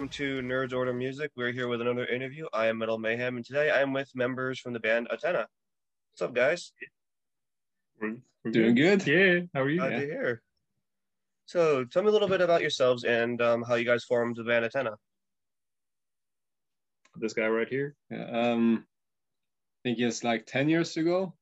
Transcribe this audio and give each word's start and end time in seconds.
welcome 0.00 0.08
to 0.16 0.40
Nerds 0.40 0.72
Order 0.72 0.94
Music. 0.94 1.30
We're 1.36 1.52
here 1.52 1.68
with 1.68 1.82
another 1.82 2.06
interview. 2.06 2.46
I 2.54 2.68
am 2.68 2.78
Metal 2.78 2.96
Mayhem, 2.96 3.36
and 3.36 3.44
today 3.44 3.68
I 3.68 3.82
am 3.82 3.92
with 3.92 4.08
members 4.14 4.58
from 4.58 4.72
the 4.72 4.80
band 4.80 5.08
Atena. 5.10 5.44
What's 5.44 6.22
up, 6.22 6.34
guys? 6.34 6.72
We're, 8.00 8.16
we're 8.42 8.50
Doing 8.50 8.74
good. 8.76 9.06
Yeah. 9.06 9.40
How 9.52 9.60
are 9.60 9.68
you? 9.68 9.76
Glad 9.76 9.90
to 9.90 10.06
hear. 10.06 10.42
So, 11.44 11.84
tell 11.84 12.02
me 12.02 12.08
a 12.08 12.12
little 12.12 12.28
bit 12.28 12.40
about 12.40 12.62
yourselves 12.62 13.04
and 13.04 13.42
um, 13.42 13.62
how 13.62 13.74
you 13.74 13.84
guys 13.84 14.02
formed 14.02 14.36
the 14.36 14.44
band 14.44 14.64
Atena. 14.64 14.94
This 17.16 17.34
guy 17.34 17.48
right 17.48 17.68
here. 17.68 17.94
Yeah, 18.10 18.52
um, 18.52 18.86
I 19.84 19.90
think 19.90 19.98
it's 19.98 20.24
like 20.24 20.46
ten 20.46 20.70
years 20.70 20.96
ago. 20.96 21.34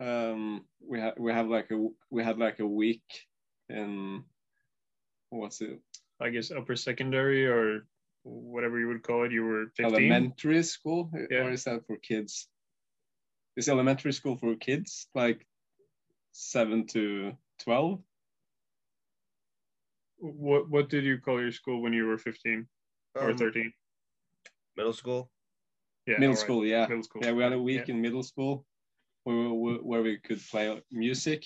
Um, 0.00 0.66
we 0.86 1.00
had 1.00 1.14
we 1.16 1.32
have 1.32 1.48
like 1.48 1.70
a 1.70 1.88
we 2.10 2.22
had 2.22 2.36
like 2.36 2.58
a 2.58 2.66
week 2.66 3.04
in 3.70 4.22
what's 5.30 5.62
it 5.62 5.80
I 6.20 6.30
guess 6.30 6.50
upper 6.50 6.76
secondary 6.76 7.46
or 7.46 7.86
whatever 8.22 8.78
you 8.80 8.88
would 8.88 9.02
call 9.02 9.24
it. 9.24 9.32
You 9.32 9.44
were 9.44 9.66
15. 9.76 9.86
elementary 9.86 10.62
school 10.62 11.10
Yeah. 11.30 11.44
or 11.44 11.50
is 11.52 11.64
that 11.64 11.86
for 11.86 11.96
kids? 11.98 12.48
Is 13.56 13.68
elementary 13.68 14.12
school 14.12 14.36
for 14.36 14.54
kids 14.56 15.08
like 15.14 15.46
seven 16.32 16.86
to 16.88 17.32
twelve? 17.58 18.02
What 20.18 20.68
What 20.70 20.88
did 20.88 21.04
you 21.04 21.18
call 21.20 21.40
your 21.40 21.52
school 21.52 21.80
when 21.82 21.92
you 21.92 22.06
were 22.06 22.18
15 22.18 22.66
or 23.14 23.30
Um, 23.30 23.36
13? 23.36 23.72
Middle 24.76 24.92
school. 24.92 25.30
Yeah. 26.06 26.14
middle 26.18 26.28
all 26.28 26.34
right. 26.36 26.38
school, 26.44 26.66
yeah. 26.66 26.86
Middle 26.86 27.02
school. 27.02 27.22
Yeah, 27.24 27.32
we 27.32 27.42
had 27.42 27.52
a 27.52 27.60
week 27.62 27.88
Yeah. 27.88 27.94
in 27.94 28.00
middle 28.00 28.22
school 28.22 28.66
where 29.24 29.50
we, 29.50 29.74
where 29.78 30.02
we 30.02 30.18
could 30.18 30.40
play 30.50 30.82
music, 30.90 31.44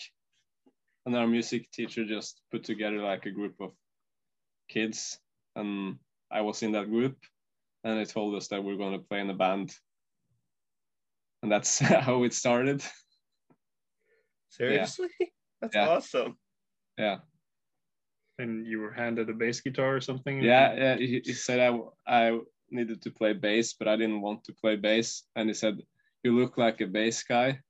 and 1.07 1.17
our 1.17 1.27
music 1.27 1.71
teacher 1.71 2.05
just 2.05 2.41
put 2.51 2.63
together 2.65 2.99
like 3.03 3.25
a 3.27 3.31
group 3.31 3.59
of 3.61 3.75
kids, 4.71 5.19
and 5.57 5.99
I 6.31 6.41
was 6.43 6.63
in 6.63 6.73
that 6.73 6.89
group, 6.91 7.17
and 7.85 7.99
they 7.99 8.05
told 8.05 8.35
us 8.37 8.49
that 8.49 8.63
we're 8.63 8.77
going 8.77 8.93
to 8.99 9.07
play 9.09 9.21
in 9.21 9.31
a 9.31 9.35
band, 9.35 9.75
and 11.43 11.51
that's 11.51 11.79
how 12.07 12.23
it 12.25 12.33
started. 12.35 12.83
Seriously? 14.51 15.09
That's 15.61 15.75
Yeah. 15.75 15.89
awesome. 15.89 16.39
Yeah, 16.99 17.19
And 18.39 18.67
you 18.67 18.81
were 18.81 18.93
handed 18.93 19.29
a 19.31 19.33
bass 19.35 19.61
guitar 19.61 19.97
or 19.97 20.01
something. 20.01 20.43
yeah, 20.43 20.75
yeah. 20.75 20.97
He, 20.97 21.21
he 21.25 21.33
said 21.33 21.61
I 21.61 21.79
I 22.07 22.41
needed 22.71 23.03
to 23.03 23.11
play 23.11 23.33
bass, 23.33 23.75
but 23.75 23.89
I 23.89 23.97
didn't 23.97 24.21
want 24.21 24.45
to 24.45 24.53
play 24.53 24.77
bass, 24.77 25.25
and 25.37 25.49
he 25.49 25.55
said 25.55 25.81
you 26.23 26.37
look 26.37 26.59
like 26.59 26.81
a 26.81 26.87
bass 26.87 27.23
guy, 27.23 27.61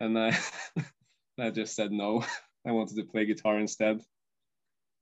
and 0.00 0.18
I 0.18 0.36
I 1.38 1.50
just 1.50 1.74
said 1.74 1.92
no. 1.92 2.24
I 2.66 2.72
wanted 2.72 2.96
to 2.96 3.04
play 3.04 3.24
guitar 3.26 3.58
instead. 3.58 4.00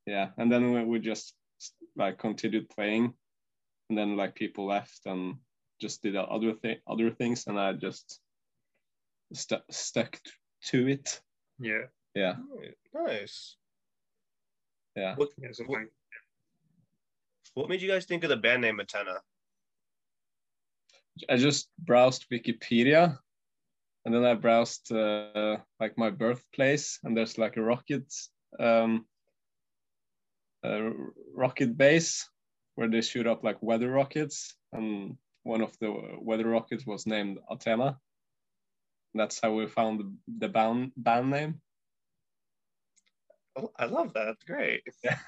Yeah, 0.09 0.31
and 0.39 0.51
then 0.51 0.73
we, 0.73 0.85
we 0.85 0.99
just 1.01 1.35
like 1.95 2.17
continued 2.19 2.71
playing, 2.71 3.13
and 3.91 3.99
then 3.99 4.17
like 4.17 4.35
people 4.35 4.65
left 4.67 5.05
and 5.05 5.37
just 5.83 6.03
did 6.03 6.17
other 6.17 6.55
thi- 6.55 6.81
other 6.87 7.11
things, 7.11 7.47
and 7.47 7.61
I 7.61 7.75
just 7.75 8.19
stu- 9.35 9.69
stuck 9.71 10.19
to 10.71 10.89
it. 10.89 11.21
Yeah. 11.61 11.83
Yeah, 12.15 12.37
Nice. 12.95 13.57
yeah. 14.97 15.15
What, 15.17 15.29
What- 15.67 15.89
what 17.55 17.69
made 17.69 17.83
you 17.83 17.89
guys 17.89 18.07
think 18.07 18.25
of 18.25 18.31
the 18.31 18.37
band 18.37 18.63
name 18.63 18.79
Atena? 18.79 19.19
I 21.29 21.37
just 21.37 21.69
browsed 21.79 22.25
Wikipedia, 22.33 23.19
and 24.07 24.15
then 24.15 24.25
I 24.25 24.35
browsed 24.35 24.91
uh, 24.91 25.59
like 25.81 25.99
my 25.99 26.09
birthplace, 26.11 26.99
and 27.05 27.15
there's 27.15 27.37
like 27.37 27.59
a 27.59 27.63
rocket, 27.63 28.11
um, 28.59 29.07
a 30.63 30.91
rocket 31.35 31.77
base 31.77 32.29
where 32.75 32.89
they 32.89 33.01
shoot 33.01 33.27
up 33.27 33.45
like 33.45 33.63
weather 33.63 33.91
rockets, 33.91 34.55
and 34.73 35.17
one 35.43 35.61
of 35.63 35.77
the 35.81 35.91
weather 36.21 36.49
rockets 36.49 36.87
was 36.87 37.07
named 37.07 37.39
Athena. 37.51 37.99
That's 39.15 39.41
how 39.41 39.53
we 39.55 39.67
found 39.67 40.19
the, 40.39 40.49
band 40.49 40.93
band 40.97 41.31
name. 41.31 41.61
Oh, 43.57 43.73
I 43.77 43.87
love 43.87 44.13
that. 44.15 44.27
That's 44.27 44.45
great. 44.45 44.83
Yeah, 45.03 45.19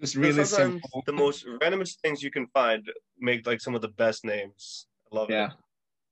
just 0.00 0.14
really 0.16 0.44
simple. 0.44 1.02
The 1.06 1.12
most 1.12 1.44
randomest 1.46 1.98
things 2.00 2.22
you 2.22 2.30
can 2.30 2.46
find 2.48 2.88
make 3.18 3.46
like 3.46 3.60
some 3.60 3.74
of 3.74 3.82
the 3.82 3.88
best 3.88 4.24
names. 4.24 4.86
I 5.12 5.16
love 5.16 5.30
Yeah. 5.30 5.48
it. 5.48 5.52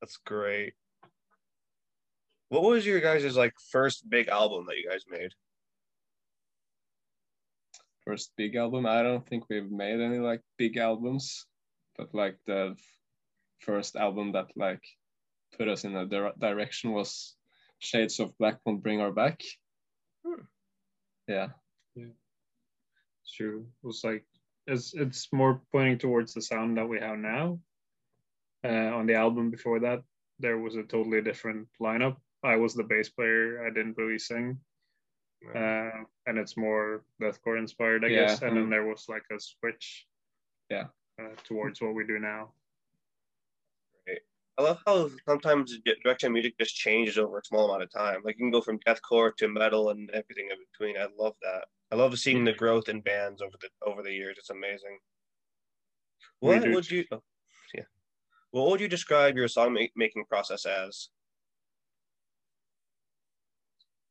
That's 0.01 0.19
great. 0.27 0.75
What 2.51 2.62
was 2.62 2.84
your 2.87 3.01
guys' 3.01 3.37
like 3.37 3.55
first 3.71 4.09
big 4.09 4.28
album 4.28 4.67
that 4.69 4.77
you 4.78 4.89
guys 4.89 5.05
made? 5.09 5.33
First 8.09 8.33
big 8.39 8.57
album. 8.57 8.87
I 8.87 9.03
don't 9.03 9.27
think 9.29 9.45
we've 9.51 9.71
made 9.71 10.01
any 10.01 10.19
like 10.19 10.41
big 10.57 10.79
albums, 10.79 11.45
but 11.97 12.15
like 12.15 12.39
the 12.47 12.75
first 13.61 13.97
album 13.97 14.33
that 14.33 14.49
like 14.57 14.83
put 15.59 15.69
us 15.69 15.85
in 15.85 15.95
a 15.95 16.07
dir- 16.07 16.39
direction 16.39 16.93
was 16.93 17.37
Shades 17.79 18.19
of 18.19 18.37
Black 18.39 18.61
Won't 18.65 18.83
Bring 18.83 19.01
her 19.01 19.13
Back. 19.13 19.43
Hmm. 20.25 20.49
Yeah, 21.27 21.49
it's 21.97 23.33
true. 23.37 23.67
It 23.83 23.87
was 23.87 24.01
like 24.03 24.25
it's 24.67 24.95
it's 24.95 25.29
more 25.31 25.61
pointing 25.71 25.99
towards 25.99 26.33
the 26.33 26.41
sound 26.41 26.79
that 26.79 26.89
we 26.89 26.99
have 27.01 27.19
now. 27.19 27.61
Uh, 28.65 28.91
on 28.99 29.07
the 29.07 29.15
album 29.15 29.51
before 29.51 29.81
that, 29.81 30.01
there 30.39 30.57
was 30.57 30.77
a 30.77 30.83
totally 30.83 31.21
different 31.21 31.69
lineup. 31.79 32.17
I 32.43 32.57
was 32.57 32.73
the 32.73 32.85
bass 32.85 33.11
player. 33.11 33.67
I 33.67 33.69
didn't 33.69 33.99
really 33.99 34.19
sing. 34.19 34.59
Uh, 35.54 36.04
and 36.26 36.38
it's 36.38 36.56
more 36.56 37.03
deathcore 37.21 37.59
inspired, 37.59 38.04
I 38.04 38.09
Yeah, 38.09 38.26
guess. 38.26 38.43
And 38.43 38.56
then 38.56 38.66
mm. 38.66 38.71
there 38.71 38.87
was 38.87 39.09
like 39.09 39.25
a 39.31 39.41
switch, 39.41 40.06
Yeah. 40.71 40.88
uh, 41.21 41.34
towards 41.44 41.81
what 41.81 41.94
we 41.94 42.06
do 42.06 42.19
now. 42.19 42.53
I 44.59 44.62
love 44.62 44.82
how 44.84 45.09
sometimes 45.25 45.78
di- 45.84 45.94
direction 46.03 46.27
of 46.28 46.32
music 46.32 46.59
just 46.59 46.75
changes 46.75 47.16
over 47.16 47.38
a 47.38 47.44
small 47.44 47.66
amount 47.66 47.84
of 47.84 47.93
time. 47.93 48.22
Like 48.25 48.34
you 48.38 48.47
can 48.47 48.50
go 48.50 48.60
from 48.60 48.81
deathcore 48.81 49.34
to 49.37 49.47
metal 49.47 49.91
and 49.91 50.10
everything 50.10 50.48
in 50.50 50.59
between. 50.72 50.97
I 50.98 51.06
love 51.16 51.37
that. 51.43 51.66
I 51.93 51.94
love 51.94 52.19
seeing 52.19 52.44
the 52.44 52.53
growth 52.53 52.88
in 52.88 53.00
bands 53.00 53.41
over 53.41 53.56
the 53.60 53.69
over 53.87 54.03
the 54.03 54.12
years. 54.12 54.37
It's 54.37 54.50
amazing. 54.50 54.98
What 56.41 56.69
would 56.69 56.91
you? 56.91 57.04
Oh, 57.12 57.22
yeah. 57.72 57.84
What 58.50 58.69
would 58.69 58.81
you 58.81 58.88
describe 58.88 59.37
your 59.37 59.47
song 59.47 59.75
ma- 59.75 59.94
making 59.94 60.25
process 60.25 60.66
as? 60.66 61.10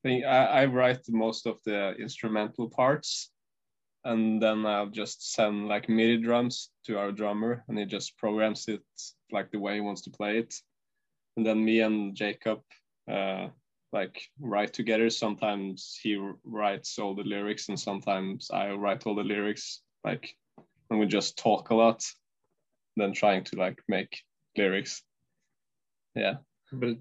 I 0.06 0.22
I 0.24 0.66
write 0.66 1.02
most 1.10 1.48
of 1.48 1.60
the 1.64 1.96
instrumental 2.00 2.70
parts, 2.70 3.32
and 4.04 4.42
then 4.42 4.66
I'll 4.66 4.88
just 4.90 5.34
send 5.34 5.68
like 5.68 5.90
MIDI 5.90 6.18
drums 6.18 6.70
to 6.86 6.98
our 6.98 7.12
drummer, 7.12 7.64
and 7.68 7.78
he 7.78 7.86
just 7.86 8.18
programs 8.18 8.68
it 8.68 8.84
like 9.32 9.52
the 9.52 9.60
way 9.60 9.76
he 9.76 9.82
wants 9.82 10.02
to 10.04 10.12
play 10.12 10.38
it. 10.40 10.54
And 11.36 11.46
then 11.46 11.64
me 11.64 11.82
and 11.82 12.16
Jacob 12.16 12.62
uh, 13.12 13.50
like 13.92 14.22
write 14.40 14.74
together. 14.74 15.10
Sometimes 15.10 16.00
he 16.02 16.16
writes 16.44 17.00
all 17.00 17.16
the 17.16 17.24
lyrics, 17.24 17.70
and 17.70 17.80
sometimes 17.80 18.50
I 18.52 18.72
write 18.72 19.06
all 19.06 19.16
the 19.16 19.24
lyrics. 19.24 19.82
Like, 20.04 20.36
and 20.90 21.00
we 21.00 21.06
just 21.06 21.38
talk 21.38 21.70
a 21.70 21.76
lot, 21.76 22.04
then 22.96 23.14
trying 23.14 23.44
to 23.46 23.56
like 23.58 23.82
make 23.88 24.22
lyrics. 24.58 25.04
Yeah, 26.16 26.38
But 26.72 26.98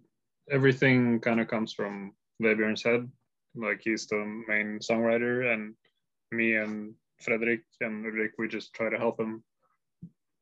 everything 0.51 1.21
kind 1.21 1.41
of 1.41 1.49
comes 1.49 1.73
from 1.73 2.13
Vebjørn's 2.43 2.83
said. 2.83 3.11
Like 3.55 3.81
he's 3.83 4.07
the 4.07 4.19
main 4.49 4.79
songwriter, 4.81 5.53
and 5.53 5.75
me 6.31 6.57
and 6.57 6.95
Frederick 7.23 7.63
and 7.81 8.05
Ulrik, 8.05 8.33
we 8.39 8.49
just 8.49 8.75
try 8.75 8.91
to 8.91 8.99
help 8.99 9.19
him 9.19 9.43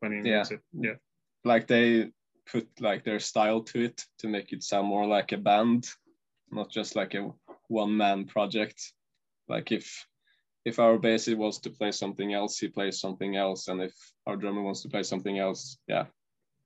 when 0.00 0.12
he 0.12 0.18
Yeah. 0.28 0.38
needs 0.38 0.50
it. 0.50 0.60
Yeah. 0.72 0.96
like 1.44 1.66
they 1.66 2.10
put 2.50 2.66
like 2.80 3.04
their 3.04 3.20
style 3.20 3.62
to 3.62 3.84
it 3.84 4.02
to 4.18 4.28
make 4.28 4.52
it 4.52 4.62
sound 4.62 4.88
more 4.88 5.06
like 5.06 5.32
a 5.32 5.36
band 5.38 5.86
not 6.50 6.70
just 6.70 6.96
like 6.96 7.14
a 7.14 7.30
one 7.68 7.94
man 7.96 8.24
project 8.26 8.92
like 9.48 9.70
if 9.72 10.06
if 10.64 10.78
our 10.78 10.98
bassist 10.98 11.36
wants 11.36 11.58
to 11.58 11.70
play 11.70 11.90
something 11.92 12.32
else 12.34 12.58
he 12.58 12.68
plays 12.68 12.98
something 13.00 13.36
else 13.36 13.68
and 13.68 13.80
if 13.82 13.94
our 14.26 14.36
drummer 14.36 14.62
wants 14.62 14.82
to 14.82 14.88
play 14.88 15.02
something 15.02 15.38
else 15.38 15.78
yeah 15.86 16.06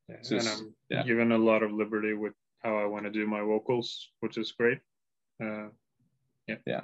Yeah, 0.08 0.22
So 0.22 0.36
and 0.38 0.48
I'm 0.48 0.74
yeah. 0.90 1.02
given 1.04 1.32
a 1.32 1.38
lot 1.50 1.62
of 1.62 1.70
liberty 1.72 2.14
with 2.14 2.34
how 2.62 2.74
I 2.78 2.86
want 2.86 3.04
to 3.04 3.10
do 3.10 3.26
my 3.26 3.40
vocals, 3.42 3.88
which 4.20 4.38
is 4.38 4.52
great. 4.52 4.80
Uh, 5.42 5.68
yeah. 6.46 6.56
Yeah. 6.66 6.80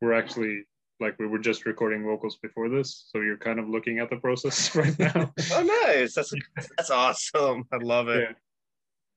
We're 0.00 0.12
actually 0.14 0.64
like 1.00 1.18
we 1.18 1.26
were 1.26 1.38
just 1.38 1.66
recording 1.66 2.02
vocals 2.04 2.36
before 2.42 2.68
this, 2.68 3.08
so 3.10 3.20
you're 3.20 3.36
kind 3.36 3.58
of 3.58 3.68
looking 3.68 3.98
at 3.98 4.10
the 4.10 4.16
process 4.16 4.74
right 4.82 4.98
now. 4.98 5.32
Oh, 5.52 5.82
nice. 5.86 6.14
That's 6.14 6.32
that's 6.76 6.90
awesome. 6.90 7.64
I 7.72 7.76
love 7.76 8.08
it. 8.08 8.28
Yeah. 8.28 8.34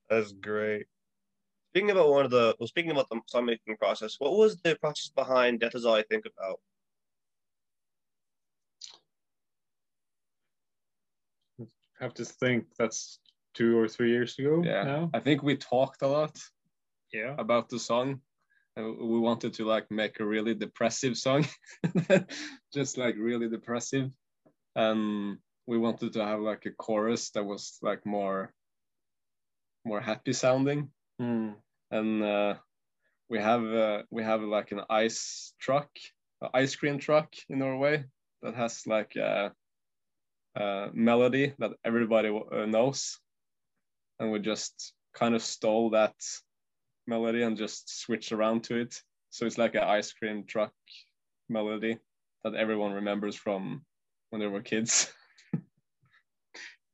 That's 0.09 0.31
great. 0.33 0.85
Speaking 1.71 1.91
about 1.91 2.09
one 2.09 2.25
of 2.25 2.31
the 2.31 2.55
well, 2.59 2.67
speaking 2.67 2.91
about 2.91 3.09
the 3.09 3.19
song 3.27 3.45
making 3.45 3.77
process, 3.77 4.15
what 4.19 4.33
was 4.37 4.57
the 4.61 4.75
process 4.75 5.09
behind 5.15 5.59
"Death 5.59 5.75
Is 5.75 5.85
All 5.85 5.95
I 5.95 6.03
Think 6.03 6.25
About"? 6.25 6.59
have 11.99 12.13
to 12.13 12.25
think 12.25 12.65
that's 12.77 13.19
two 13.53 13.77
or 13.77 13.87
three 13.87 14.11
years 14.11 14.37
ago 14.37 14.61
yeah 14.63 14.83
now. 14.83 15.09
i 15.13 15.19
think 15.19 15.41
we 15.41 15.55
talked 15.57 16.01
a 16.03 16.07
lot 16.07 16.37
Yeah. 17.11 17.35
about 17.39 17.69
the 17.69 17.79
song 17.79 18.21
we 18.77 19.19
wanted 19.19 19.53
to 19.53 19.65
like 19.65 19.89
make 19.89 20.19
a 20.19 20.25
really 20.25 20.53
depressive 20.53 21.17
song 21.17 21.45
just 22.73 22.97
like 22.97 23.15
really 23.17 23.49
depressive. 23.49 24.09
And 24.75 25.37
we 25.65 25.77
wanted 25.77 26.13
to 26.13 26.25
have 26.25 26.39
like 26.39 26.65
a 26.65 26.71
chorus 26.71 27.31
that 27.31 27.43
was 27.43 27.77
like 27.81 28.05
more 28.05 28.53
more 29.85 30.01
happy 30.01 30.33
sounding. 30.33 30.89
Hmm. 31.19 31.53
and 31.89 32.23
uh, 32.23 32.55
we 33.29 33.39
have 33.39 33.65
uh, 33.65 34.03
we 34.11 34.23
have 34.23 34.41
like 34.41 34.71
an 34.71 34.81
ice 34.87 35.53
truck 35.59 35.89
an 36.41 36.49
ice 36.53 36.75
cream 36.75 36.99
truck 36.99 37.33
in 37.49 37.59
norway 37.59 38.03
that 38.41 38.55
has 38.55 38.85
like 38.85 39.15
a, 39.15 39.51
a 40.55 40.89
melody 40.93 41.53
that 41.59 41.71
everybody 41.83 42.29
uh, 42.29 42.65
knows. 42.65 43.19
And 44.19 44.31
we 44.31 44.39
just 44.39 44.93
kind 45.13 45.35
of 45.35 45.41
stole 45.41 45.91
that 45.91 46.15
melody 47.07 47.43
and 47.43 47.57
just 47.57 47.89
switched 48.01 48.31
around 48.31 48.63
to 48.63 48.75
it 48.77 49.01
so 49.29 49.45
it's 49.45 49.57
like 49.57 49.75
an 49.75 49.83
ice 49.83 50.11
cream 50.13 50.43
truck 50.45 50.73
melody 51.49 51.97
that 52.43 52.55
everyone 52.55 52.91
remembers 52.93 53.35
from 53.35 53.83
when 54.29 54.39
they 54.41 54.47
were 54.47 54.61
kids 54.61 55.11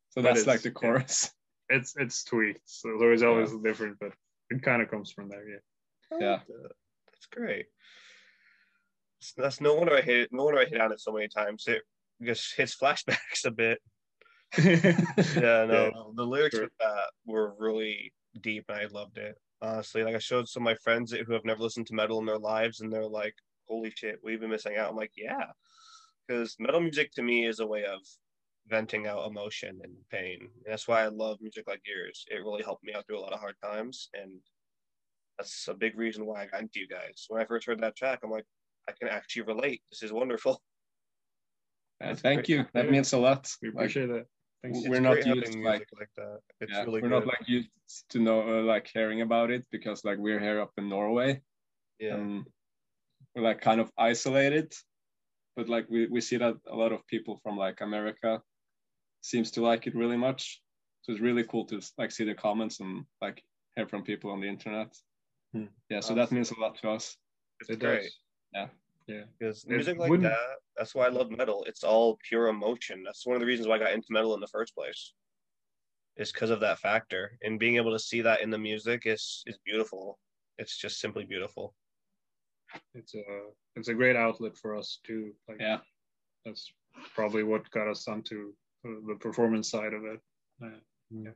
so 0.09 0.21
But 0.21 0.23
that's 0.23 0.47
like 0.47 0.61
the 0.61 0.69
yeah. 0.69 0.73
chorus 0.73 1.31
It's 1.69 1.95
it's 1.97 2.23
tweaked, 2.23 2.61
so 2.65 2.97
there's 2.99 3.23
always 3.23 3.51
different, 3.63 3.97
but 3.99 4.11
it 4.49 4.61
kind 4.61 4.81
of 4.81 4.91
comes 4.91 5.11
from 5.11 5.29
there. 5.29 5.47
Yeah. 5.49 5.61
I 6.11 6.19
Yeah. 6.21 6.31
like 6.31 6.47
that. 6.47 6.71
That's 7.07 7.25
great. 7.31 7.65
That's- 9.19 9.33
That's 9.37 9.61
no 9.61 9.73
wonder 9.75 9.95
I 9.95 10.01
hit 10.01 10.19
it. 10.23 10.29
No 10.31 10.43
wonder 10.43 10.59
I 10.59 10.65
hit 10.65 10.81
on 10.81 10.91
it 10.91 10.99
so 10.99 11.13
many 11.13 11.29
times. 11.29 11.63
It 11.67 11.81
just 12.21 12.53
hits 12.55 12.75
flashbacks 12.75 13.45
a 13.45 13.51
bit. 13.51 13.79
Yeah, 14.57 15.65
no, 15.65 15.85
Yeah, 15.85 15.89
the 16.15 16.25
lyrics 16.27 16.55
sure. 16.55 16.65
with 16.65 16.77
that 16.79 17.09
were 17.25 17.55
really 17.57 18.13
deep, 18.39 18.65
and 18.69 18.77
I 18.77 18.85
loved 18.85 19.17
it. 19.17 19.35
Honestly, 19.63 20.03
like 20.03 20.15
I 20.15 20.19
showed 20.19 20.47
some 20.49 20.63
of 20.63 20.65
my 20.65 20.75
friends 20.75 21.13
who 21.13 21.33
have 21.33 21.45
never 21.45 21.61
listened 21.63 21.87
to 21.87 21.95
metal 21.95 22.19
in 22.19 22.25
their 22.25 22.37
lives, 22.37 22.81
and 22.81 22.91
they're 22.91 23.07
like, 23.07 23.35
"Holy 23.67 23.91
shit, 23.91 24.19
we've 24.23 24.41
been 24.41 24.49
missing 24.49 24.75
out." 24.75 24.89
I'm 24.91 24.97
like, 24.97 25.13
"Yeah," 25.15 25.51
because 26.27 26.55
metal 26.59 26.81
music 26.81 27.11
to 27.13 27.23
me 27.23 27.45
is 27.47 27.59
a 27.61 27.65
way 27.67 27.85
of 27.85 28.01
venting 28.67 29.07
out 29.07 29.25
emotion 29.27 29.79
and 29.83 29.95
pain. 30.09 30.39
And 30.41 30.65
that's 30.65 30.87
why 30.87 31.03
I 31.03 31.07
love 31.07 31.39
music 31.41 31.65
like 31.67 31.81
yours. 31.85 32.25
It 32.29 32.37
really 32.37 32.63
helped 32.63 32.83
me 32.83 32.93
out 32.93 33.07
through 33.07 33.19
a 33.19 33.21
lot 33.21 33.33
of 33.33 33.39
hard 33.39 33.55
times, 33.63 34.09
and 34.13 34.41
that's 35.37 35.67
a 35.67 35.73
big 35.73 35.97
reason 35.97 36.25
why 36.25 36.43
I 36.43 36.47
got 36.47 36.61
into 36.61 36.79
you 36.79 36.87
guys. 36.87 37.25
When 37.29 37.41
I 37.41 37.45
first 37.45 37.65
heard 37.67 37.79
that 37.81 37.95
track, 37.95 38.19
I'm 38.23 38.31
like, 38.31 38.45
I 38.87 38.91
can 38.93 39.07
actually 39.07 39.43
relate. 39.43 39.81
This 39.91 40.03
is 40.03 40.11
wonderful. 40.13 40.61
Uh, 42.01 42.15
thank 42.15 42.39
great. 42.39 42.49
you 42.49 42.65
that 42.73 42.89
means 42.89 43.13
a 43.13 43.17
lot 43.17 43.49
we 43.61 43.69
Like, 43.69 43.95
appreciate 43.95 44.09
that. 44.63 44.89
We're 44.89 44.99
not 44.99 45.13
great 45.13 45.25
having 45.25 45.41
used, 45.43 45.57
music 45.57 45.87
like, 45.99 46.09
that. 46.15 46.39
It's 46.61 46.71
yeah, 46.71 46.83
really 46.83 47.01
we're 47.01 47.09
good. 47.09 47.25
not 47.25 47.27
like 47.27 47.47
used 47.47 47.69
to 48.09 48.19
know 48.19 48.59
uh, 48.59 48.61
like 48.63 48.89
hearing 48.93 49.21
about 49.21 49.51
it 49.51 49.65
because 49.71 50.05
like 50.05 50.17
we're 50.17 50.39
here 50.39 50.61
up 50.61 50.71
in 50.77 50.89
Norway 50.89 51.41
yeah. 51.99 52.15
and 52.15 52.45
we're 53.35 53.43
like 53.43 53.61
kind 53.61 53.81
of 53.81 53.91
isolated. 53.97 54.73
But 55.55 55.69
like 55.69 55.87
we, 55.89 56.07
we 56.07 56.21
see 56.21 56.37
that 56.37 56.55
a 56.67 56.75
lot 56.75 56.91
of 56.91 57.05
people 57.07 57.39
from 57.43 57.57
like 57.57 57.81
America 57.81 58.41
seems 59.21 59.51
to 59.51 59.61
like 59.61 59.87
it 59.87 59.95
really 59.95 60.17
much. 60.17 60.61
So 61.03 61.11
it's 61.11 61.21
really 61.21 61.43
cool 61.43 61.65
to 61.65 61.81
like 61.97 62.11
see 62.11 62.23
the 62.23 62.33
comments 62.33 62.79
and 62.79 63.05
like 63.21 63.43
hear 63.75 63.87
from 63.87 64.03
people 64.03 64.31
on 64.31 64.41
the 64.41 64.47
internet. 64.47 64.95
Hmm. 65.53 65.65
Yeah, 65.89 65.99
so 65.99 66.15
that 66.15 66.31
means 66.31 66.51
a 66.51 66.59
lot 66.59 66.77
to 66.81 66.89
us. 66.91 67.15
It's 67.59 67.69
It 67.69 67.79
great. 67.79 68.03
does. 68.03 68.17
Yeah. 68.53 68.67
Yeah. 69.07 69.23
because 69.37 69.63
It 69.65 69.69
music 69.69 69.97
like 69.97 70.09
wouldn't- 70.09 70.29
that 70.29 70.57
that's 70.77 70.95
why 70.95 71.05
i 71.05 71.09
love 71.09 71.29
metal. 71.29 71.63
It's 71.67 71.83
all 71.83 72.17
pure 72.27 72.47
emotion. 72.47 73.03
That's 73.03 73.25
one 73.25 73.35
of 73.35 73.39
the 73.41 73.45
reasons 73.45 73.67
why 73.67 73.75
i 73.75 73.79
got 73.79 73.93
into 73.93 74.07
metal 74.11 74.33
in 74.33 74.39
the 74.39 74.47
first 74.47 74.73
place. 74.75 75.13
Is 76.15 76.31
because 76.31 76.49
of 76.51 76.59
that 76.61 76.79
factor. 76.79 77.37
And 77.43 77.59
being 77.59 77.75
able 77.77 77.91
to 77.91 77.99
see 77.99 78.21
that 78.21 78.41
in 78.41 78.49
the 78.49 78.57
music 78.57 79.03
is 79.05 79.43
is 79.47 79.57
beautiful. 79.65 80.19
It's 80.57 80.77
just 80.77 80.99
simply 80.99 81.25
beautiful. 81.25 81.75
It's 82.95 83.13
a 83.15 83.23
it's 83.75 83.87
a 83.89 83.93
great 83.93 84.15
outlet 84.15 84.55
for 84.57 84.75
us 84.75 84.99
too. 85.03 85.35
Like 85.47 85.59
Yeah. 85.59 85.79
that's 86.45 86.71
probably 87.13 87.43
what 87.43 87.69
got 87.71 87.87
us 87.87 88.07
onto 88.07 88.53
the 88.83 89.15
performance 89.19 89.69
side 89.69 89.93
of 89.93 90.05
it. 90.05 90.19
Uh, 90.63 91.31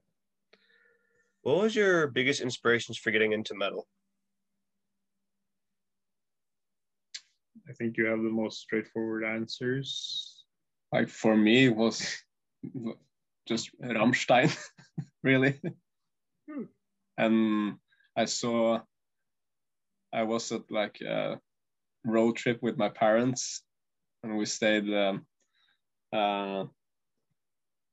what 1.42 1.58
was 1.62 1.76
your 1.76 2.08
biggest 2.08 2.42
inspirations 2.42 2.98
for 2.98 3.12
getting 3.12 3.32
into 3.34 3.56
metal 3.56 3.88
I 7.70 7.74
think 7.74 7.98
you 7.98 8.06
have 8.06 8.22
the 8.22 8.30
most 8.30 8.60
straightforward 8.60 9.24
answers. 9.24 10.44
Like 10.92 11.10
for 11.10 11.36
me 11.36 11.66
it 11.66 11.76
was 11.76 12.18
just 13.48 13.70
Rammstein, 13.82 14.56
really. 15.24 15.60
Hmm. 16.50 16.64
And 17.18 17.76
I 18.16 18.26
saw 18.26 18.82
I 20.14 20.24
was 20.24 20.52
at 20.52 20.72
like 20.72 21.02
a 21.02 21.40
road 22.06 22.38
trip 22.38 22.64
with 22.64 22.78
my 22.78 22.90
parents 22.90 23.62
and 24.24 24.38
we 24.38 24.46
stayed 24.46 24.92
um, 24.94 25.26
uh, 26.14 26.66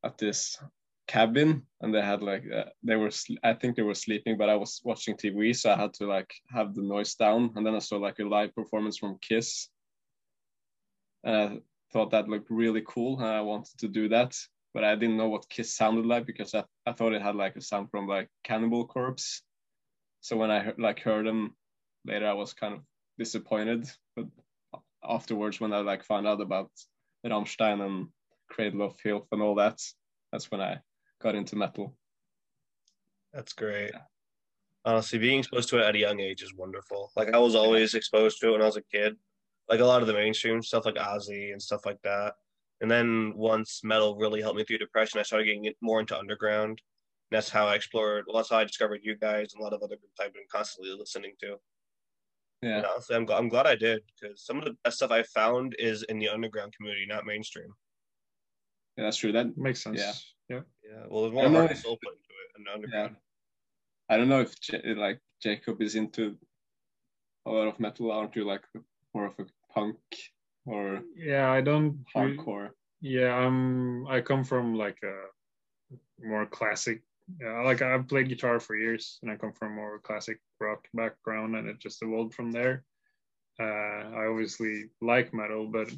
at 0.04 0.18
this 0.18 0.58
cabin 1.06 1.62
and 1.80 1.94
they 1.94 2.00
had 2.00 2.22
like 2.22 2.44
uh, 2.50 2.64
they 2.82 2.96
were 2.96 3.10
I 3.42 3.52
think 3.52 3.76
they 3.76 3.82
were 3.82 3.94
sleeping 3.94 4.38
but 4.38 4.48
I 4.48 4.56
was 4.56 4.80
watching 4.84 5.16
TV 5.16 5.54
so 5.54 5.70
I 5.70 5.76
had 5.76 5.92
to 5.94 6.06
like 6.06 6.32
have 6.48 6.74
the 6.74 6.82
noise 6.82 7.14
down 7.14 7.52
and 7.56 7.66
then 7.66 7.74
I 7.74 7.80
saw 7.80 7.96
like 7.96 8.18
a 8.20 8.24
live 8.24 8.54
performance 8.54 8.96
from 8.98 9.18
Kiss. 9.20 9.68
And 11.22 11.36
I 11.36 11.58
thought 11.92 12.10
that 12.10 12.28
looked 12.28 12.50
really 12.50 12.82
cool 12.86 13.18
and 13.18 13.28
I 13.28 13.42
wanted 13.42 13.78
to 13.78 13.88
do 13.88 14.08
that 14.08 14.36
but 14.72 14.82
I 14.82 14.94
didn't 14.94 15.16
know 15.16 15.28
what 15.28 15.48
Kiss 15.48 15.76
sounded 15.76 16.06
like 16.06 16.26
because 16.26 16.54
I, 16.54 16.64
I 16.86 16.92
thought 16.92 17.12
it 17.12 17.22
had 17.22 17.36
like 17.36 17.56
a 17.56 17.60
sound 17.60 17.90
from 17.90 18.08
like 18.08 18.28
Cannibal 18.42 18.86
Corpse. 18.86 19.42
So 20.20 20.36
when 20.36 20.50
I 20.50 20.60
heard, 20.60 20.78
like 20.78 21.00
heard 21.00 21.26
them 21.26 21.54
later 22.06 22.26
I 22.26 22.32
was 22.32 22.54
kind 22.54 22.74
of 22.74 22.80
disappointed 23.18 23.88
but 24.16 24.26
afterwards 25.06 25.60
when 25.60 25.72
I 25.72 25.80
like 25.80 26.02
found 26.02 26.26
out 26.26 26.40
about 26.40 26.70
Rammstein 27.26 27.84
and 27.84 28.08
Cradle 28.48 28.86
of 28.86 28.96
Filth 28.96 29.28
and 29.32 29.42
all 29.42 29.54
that 29.56 29.78
that's 30.32 30.50
when 30.50 30.60
I 30.60 30.80
got 31.24 31.34
into 31.34 31.56
metal 31.56 31.96
that's 33.32 33.54
great 33.54 33.90
Yeah. 33.94 34.02
honestly 34.84 35.18
being 35.18 35.38
exposed 35.40 35.70
to 35.70 35.78
it 35.78 35.84
at 35.86 35.94
a 35.94 35.98
young 35.98 36.20
age 36.20 36.42
is 36.42 36.54
wonderful 36.54 37.10
like 37.16 37.32
i 37.34 37.38
was 37.38 37.54
always 37.54 37.94
exposed 37.94 38.38
to 38.40 38.48
it 38.48 38.52
when 38.52 38.62
i 38.62 38.66
was 38.66 38.76
a 38.76 38.82
kid 38.82 39.16
like 39.68 39.80
a 39.80 39.84
lot 39.86 40.02
of 40.02 40.06
the 40.06 40.12
mainstream 40.12 40.62
stuff 40.62 40.84
like 40.84 40.96
ozzy 40.96 41.52
and 41.52 41.60
stuff 41.62 41.86
like 41.86 42.00
that 42.04 42.34
and 42.82 42.90
then 42.90 43.32
once 43.34 43.80
metal 43.82 44.16
really 44.18 44.42
helped 44.42 44.58
me 44.58 44.64
through 44.64 44.76
depression 44.76 45.18
i 45.18 45.22
started 45.22 45.46
getting 45.46 45.72
more 45.80 45.98
into 45.98 46.16
underground 46.18 46.78
and 47.30 47.36
that's 47.38 47.48
how 47.48 47.66
i 47.66 47.74
explored 47.74 48.24
well 48.26 48.36
that's 48.36 48.50
how 48.50 48.58
i 48.58 48.64
discovered 48.64 49.00
you 49.02 49.16
guys 49.16 49.54
and 49.54 49.60
a 49.60 49.64
lot 49.64 49.72
of 49.72 49.82
other 49.82 49.96
groups 49.96 50.20
i've 50.20 50.34
been 50.34 50.42
constantly 50.52 50.94
listening 50.94 51.32
to 51.40 51.56
yeah 52.60 52.76
And 52.76 52.86
honestly, 52.86 53.16
I'm, 53.16 53.26
gl- 53.26 53.38
I'm 53.38 53.48
glad 53.48 53.66
I 53.66 53.76
did 53.76 54.02
because 54.10 54.44
some 54.44 54.58
of 54.58 54.64
the 54.66 54.76
best 54.84 54.96
stuff 54.96 55.10
I 55.10 55.22
found 55.22 55.74
is 55.78 56.02
in 56.10 56.18
the 56.18 56.28
underground 56.28 56.74
community, 56.76 57.06
not 57.06 57.24
mainstream. 57.26 57.70
Yeah, 58.96 59.04
that's 59.04 59.16
true. 59.18 59.32
That 59.32 59.56
Makes 59.56 59.82
sense. 59.82 60.00
Yeah. 60.00 60.12
Yeah. 60.48 60.60
Yeah, 60.84 61.04
well, 61.08 61.22
there's 61.22 61.32
I 61.32 61.34
more 61.34 61.42
don't 61.44 61.52
know 61.54 61.64
if- 61.70 61.78
soul 61.78 61.96
put 62.02 62.12
into 62.12 62.28
it 62.42 62.58
in 62.58 62.64
the 62.64 62.72
underground. 62.72 63.16
I 64.08 64.16
don't 64.18 64.28
know 64.28 64.40
if 64.40 64.60
J- 64.60 64.94
like 64.94 65.20
Jacob 65.42 65.80
is 65.80 65.94
into 65.94 66.36
a 67.46 67.50
lot 67.50 67.68
of 67.68 67.80
metal. 67.80 68.10
Aren't 68.12 68.36
you 68.36 68.44
like 68.44 68.64
more 69.14 69.26
of 69.26 69.34
a 69.38 69.46
punk 69.72 69.96
or 70.66 71.02
Yeah, 71.16 71.50
I 71.50 71.60
don't 71.62 72.04
re- 72.14 72.36
hardcore? 72.36 72.70
Yeah, 73.00 73.34
I'm. 73.34 74.06
I 74.06 74.20
come 74.20 74.44
from 74.44 74.74
like 74.74 74.98
a 75.02 75.16
more 76.22 76.46
classic. 76.46 77.02
Yeah, 77.40 77.62
like 77.62 77.80
I've 77.80 78.06
played 78.08 78.28
guitar 78.28 78.60
for 78.60 78.76
years, 78.76 79.18
and 79.22 79.30
I 79.30 79.36
come 79.36 79.52
from 79.52 79.74
more 79.74 79.98
classic 79.98 80.38
rock 80.60 80.86
background, 80.92 81.56
and 81.56 81.66
it 81.68 81.78
just 81.78 82.02
evolved 82.02 82.34
from 82.34 82.52
there. 82.52 82.84
Uh, 83.58 83.64
I 83.64 84.26
obviously 84.26 84.90
like 85.00 85.32
metal, 85.32 85.66
but 85.66 85.90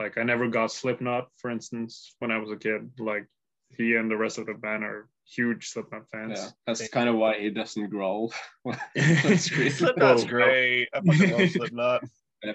like 0.00 0.18
I 0.18 0.24
never 0.24 0.48
got 0.48 0.72
Slipknot, 0.72 1.30
for 1.36 1.50
instance, 1.50 2.14
when 2.18 2.32
I 2.32 2.38
was 2.38 2.50
a 2.50 2.56
kid. 2.56 2.90
Like 2.98 3.26
he 3.70 3.94
and 3.96 4.10
the 4.10 4.16
rest 4.16 4.38
of 4.38 4.46
the 4.46 4.54
band 4.54 4.84
are 4.84 5.08
huge 5.26 5.68
Slipknot 5.68 6.08
fans. 6.10 6.38
Yeah, 6.38 6.48
that's 6.66 6.88
kind 6.88 7.08
of 7.08 7.16
why 7.16 7.38
he 7.40 7.50
doesn't 7.50 7.90
growl. 7.90 8.32
That's 8.94 9.48
great. 9.50 9.72
Slipknot's 9.72 10.22
Well, 10.24 10.26
great. 10.30 10.88
I 10.94 11.00
fucking 11.00 11.30
love 11.38 11.50
Slipknot. 11.50 12.04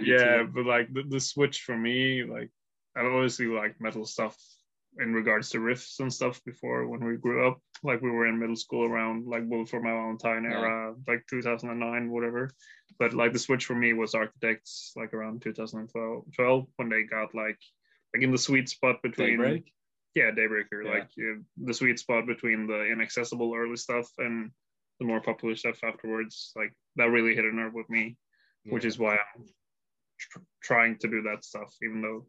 yeah 0.02 0.44
but 0.44 0.66
like 0.66 0.94
the, 0.94 1.04
the 1.10 1.20
switch 1.20 1.62
for 1.64 1.76
me 1.76 2.24
like 2.24 2.50
i 2.96 3.02
obviously 3.02 3.48
like 3.48 3.76
metal 3.82 4.06
stuff 4.06 4.38
in 5.00 5.12
regards 5.14 5.50
to 5.50 5.58
riffs 5.58 6.00
and 6.00 6.14
stuff 6.14 6.40
before 6.46 6.88
when 6.88 7.04
we 7.04 7.18
grew 7.18 7.48
up 7.48 7.60
like 7.84 8.02
we 8.02 8.12
were 8.12 8.28
in 8.28 8.40
middle 8.40 8.56
school 8.56 8.86
around 8.86 9.26
like 9.26 9.50
Bullet 9.50 9.68
for 9.68 9.82
my 9.82 9.90
valentine 9.92 10.44
Yeah. 10.44 10.60
era 10.60 10.96
like 11.08 11.26
2009 11.30 12.10
whatever 12.12 12.52
but 13.00 13.14
like 13.14 13.34
the 13.34 13.40
switch 13.40 13.66
for 13.66 13.76
me 13.76 13.92
was 13.94 14.14
architects 14.16 14.94
like 14.96 15.14
around 15.14 15.42
2012 15.42 16.26
12, 16.36 16.68
when 16.78 16.90
they 16.90 17.04
got 17.04 17.34
like 17.34 17.60
like 18.14 18.24
in 18.24 18.32
the 18.32 18.38
sweet 18.38 18.70
spot 18.70 19.02
between 19.02 19.32
Daybreak. 19.40 19.74
Yeah 20.16 20.32
daybreaker 20.32 20.84
Yeah. 20.84 20.92
like 20.92 21.10
uh, 21.20 21.40
the 21.58 21.74
sweet 21.74 22.00
spot 22.00 22.26
between 22.28 22.68
the 22.68 22.86
inaccessible 22.86 23.54
early 23.56 23.78
stuff 23.78 24.08
and 24.18 24.52
the 25.00 25.06
more 25.06 25.22
popular 25.22 25.56
stuff 25.56 25.84
afterwards 25.84 26.52
like 26.56 26.74
that 26.98 27.10
really 27.10 27.34
hit 27.36 27.46
a 27.46 27.56
nerve 27.56 27.74
with 27.74 27.90
me 27.90 28.18
which 28.66 28.86
is 28.86 29.00
why 29.00 29.14
I'm 29.14 29.44
tr- 30.20 30.40
trying 30.62 30.98
to 31.00 31.08
do 31.08 31.24
that 31.24 31.44
stuff, 31.44 31.74
even 31.82 32.00
though, 32.04 32.28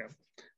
yeah, 0.00 0.08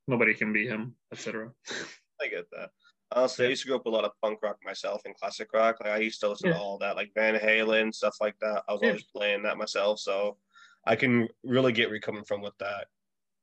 nobody 0.09 0.33
can 0.33 0.54
be 0.54 0.66
him, 0.66 0.95
etc. 1.12 1.50
I 2.23 2.28
get 2.28 2.47
that. 2.52 2.71
Honestly, 3.14 3.45
I 3.45 3.50
used 3.50 3.61
to 3.61 3.69
grow 3.69 3.76
up 3.76 3.85
with 3.85 3.92
a 3.92 3.95
lot 3.95 4.07
of 4.07 4.12
punk 4.23 4.38
rock 4.42 4.57
myself 4.64 5.02
and 5.04 5.14
classic 5.14 5.52
rock. 5.52 5.76
Like 5.81 5.90
I 5.92 5.99
used 5.99 6.19
to 6.21 6.31
listen 6.31 6.49
Yeah. 6.49 6.54
to 6.54 6.61
all 6.61 6.78
that, 6.78 6.97
like 6.97 7.11
Van 7.14 7.35
Halen, 7.38 7.92
stuff 7.95 8.16
like 8.23 8.38
that. 8.40 8.62
I 8.66 8.73
was 8.73 8.81
Yeah. 8.81 8.88
always 8.88 9.02
playing 9.14 9.42
that 9.42 9.59
myself, 9.59 9.99
so 10.00 10.38
I 10.87 10.97
can 10.97 11.28
really 11.45 11.73
get 11.73 11.88
where 11.88 11.97
you're 11.97 12.00
coming 12.00 12.25
from 12.25 12.40
with 12.40 12.57
that. 12.61 12.87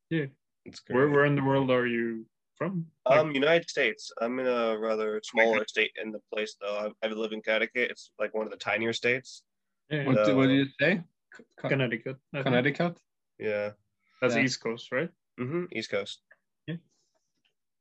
Yeah. 0.09 0.25
Where, 0.87 1.07
where 1.07 1.25
in 1.25 1.35
the 1.35 1.43
world 1.43 1.69
are 1.69 1.85
you 1.85 2.25
from? 2.59 2.85
Um, 3.07 3.31
United 3.31 3.67
States. 3.69 4.11
I'm 4.21 4.37
in 4.37 4.45
a 4.45 4.77
rather 4.77 5.19
smaller 5.23 5.65
state 5.67 5.91
in 6.01 6.11
the 6.11 6.19
place 6.31 6.55
though. 6.61 6.91
I, 7.03 7.07
I 7.07 7.09
live 7.09 7.31
in 7.31 7.41
Connecticut. 7.41 7.89
It's 7.89 8.11
like 8.19 8.35
one 8.35 8.45
of 8.45 8.51
the 8.51 8.57
tinier 8.57 8.93
states. 8.93 9.41
yeah, 9.89 10.05
What, 10.05 10.25
do- 10.25 10.35
what 10.37 10.47
do 10.47 10.53
you 10.53 10.67
say? 10.79 11.01
Connecticut. 11.57 12.17
I 12.33 12.37
think. 12.37 12.45
Connecticut? 12.45 12.97
Yeah. 13.39 13.71
That's 14.21 14.35
Yeah. 14.35 14.43
East 14.43 14.61
Coast, 14.61 14.91
right? 14.91 15.09
hmm 15.37 15.63
East 15.71 15.89
Coast. 15.89 16.21
Yeah. 16.67 16.75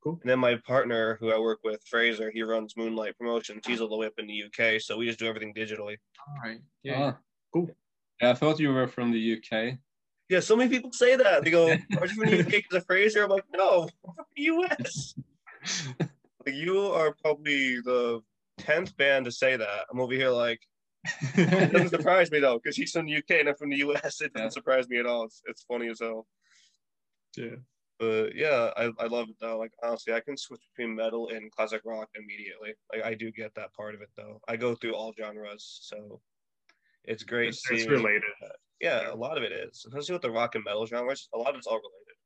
Cool. 0.03 0.19
And 0.23 0.31
then 0.31 0.39
my 0.39 0.55
partner, 0.55 1.17
who 1.21 1.33
I 1.33 1.39
work 1.41 1.59
with, 1.65 1.83
Fraser, 1.85 2.31
he 2.31 2.43
runs 2.43 2.77
Moonlight 2.77 3.19
Promotions. 3.19 3.67
He's 3.67 3.81
all 3.81 3.89
the 3.89 3.97
way 3.97 4.07
up 4.07 4.19
in 4.19 4.29
the 4.29 4.45
UK, 4.45 4.81
so 4.81 4.97
we 4.97 5.07
just 5.07 5.19
do 5.19 5.27
everything 5.27 5.53
digitally. 5.53 5.97
All 6.27 6.37
right. 6.43 6.61
Ah. 6.95 7.19
Cool. 7.53 7.69
Yeah, 8.23 8.31
I 8.31 8.35
thought 8.35 8.61
you 8.61 8.73
were 8.73 8.87
from 8.87 9.11
the 9.11 9.37
UK. 9.39 9.79
Yeah, 10.29 10.41
so 10.41 10.57
many 10.57 10.69
people 10.71 10.93
say 10.93 11.17
that. 11.17 11.45
They 11.45 11.51
go, 11.51 11.69
"Are 12.01 12.07
you 12.07 12.15
from 12.15 12.31
the 12.31 12.41
UK 12.41 12.47
because 12.51 12.77
of 12.77 12.87
Fraser?" 12.87 13.25
I'm 13.25 13.31
like, 13.31 13.45
"No, 13.55 13.89
I'm 14.07 14.15
from 14.15 14.25
the 14.37 14.43
US." 14.45 15.15
like, 16.01 16.55
you 16.55 16.81
are 16.81 17.15
probably 17.23 17.81
the 17.81 18.21
tenth 18.59 18.97
band 18.97 19.25
to 19.25 19.33
say 19.33 19.57
that. 19.57 19.87
I'm 19.91 20.01
over 20.01 20.13
here 20.13 20.31
like, 20.31 20.61
it 21.35 21.73
doesn't 21.73 21.91
surprise 21.91 22.31
me 22.31 22.41
though, 22.41 22.59
because 22.63 22.77
he's 22.77 22.91
from 22.93 23.07
the 23.07 23.17
UK 23.17 23.31
and 23.41 23.49
I'm 23.49 23.55
from 23.57 23.71
the 23.71 23.77
US. 23.79 24.21
It 24.21 24.33
doesn't 24.35 24.47
Yeah. 24.47 24.51
surprise 24.51 24.89
me 24.89 24.99
at 24.99 25.07
all. 25.07 25.25
It's, 25.25 25.43
it's 25.47 25.63
funny 25.63 25.89
as 25.89 26.01
hell. 26.01 26.27
yeah. 27.37 27.57
But 27.99 28.37
yeah, 28.37 28.71
I, 28.77 28.91
I 29.01 29.07
love 29.07 29.29
it 29.29 29.37
though. 29.41 29.59
Like 29.59 29.73
honestly, 29.83 30.13
I 30.13 30.21
can 30.21 30.37
switch 30.37 30.61
between 30.77 30.95
metal 30.95 31.31
and 31.31 31.51
classic 31.51 31.83
rock 31.85 32.09
immediately. 32.15 32.75
Like 32.93 33.05
I 33.05 33.15
do 33.15 33.33
get 33.33 33.55
that 33.57 33.73
part 33.75 33.95
of 33.97 34.03
it 34.03 34.11
though. 34.17 34.41
I 34.47 34.57
go 34.57 34.75
through 34.77 34.95
all 34.95 35.13
genres, 35.19 35.81
so 35.83 36.21
it's 37.09 37.25
great. 37.25 37.49
It's, 37.49 37.71
it's 37.71 37.83
seeing- 37.83 37.91
related. 37.91 38.23
Yeah, 38.81 39.13
a 39.13 39.17
lot 39.17 39.37
of 39.37 39.43
it 39.43 39.51
is, 39.51 39.85
especially 39.89 40.13
with 40.13 40.23
the 40.23 40.31
rock 40.31 40.55
and 40.55 40.63
metal 40.63 40.87
genres. 40.87 41.29
A 41.35 41.39
lot 41.39 41.51
of 41.51 41.57
it's 41.57 41.67
all 41.67 41.79
related. 41.79 42.17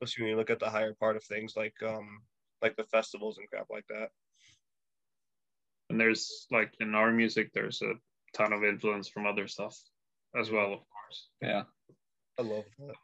Especially 0.00 0.22
when 0.22 0.30
you 0.30 0.36
look 0.36 0.50
at 0.50 0.60
the 0.60 0.70
higher 0.70 0.94
part 0.94 1.16
of 1.16 1.24
things, 1.24 1.54
like 1.56 1.74
um, 1.82 2.22
like 2.62 2.76
the 2.76 2.84
festivals 2.84 3.38
and 3.38 3.48
crap 3.50 3.66
like 3.68 3.86
that. 3.88 4.10
And 5.90 6.00
there's 6.00 6.46
like 6.52 6.72
in 6.78 6.94
our 6.94 7.10
music, 7.10 7.50
there's 7.52 7.82
a 7.82 7.94
ton 8.32 8.52
of 8.52 8.62
influence 8.62 9.08
from 9.08 9.26
other 9.26 9.48
stuff 9.48 9.76
as 10.38 10.50
well, 10.50 10.72
of 10.72 10.80
course. 10.80 11.28
Yeah. 11.42 11.62
I 12.38 12.42
love 12.42 12.64
that. 12.78 12.94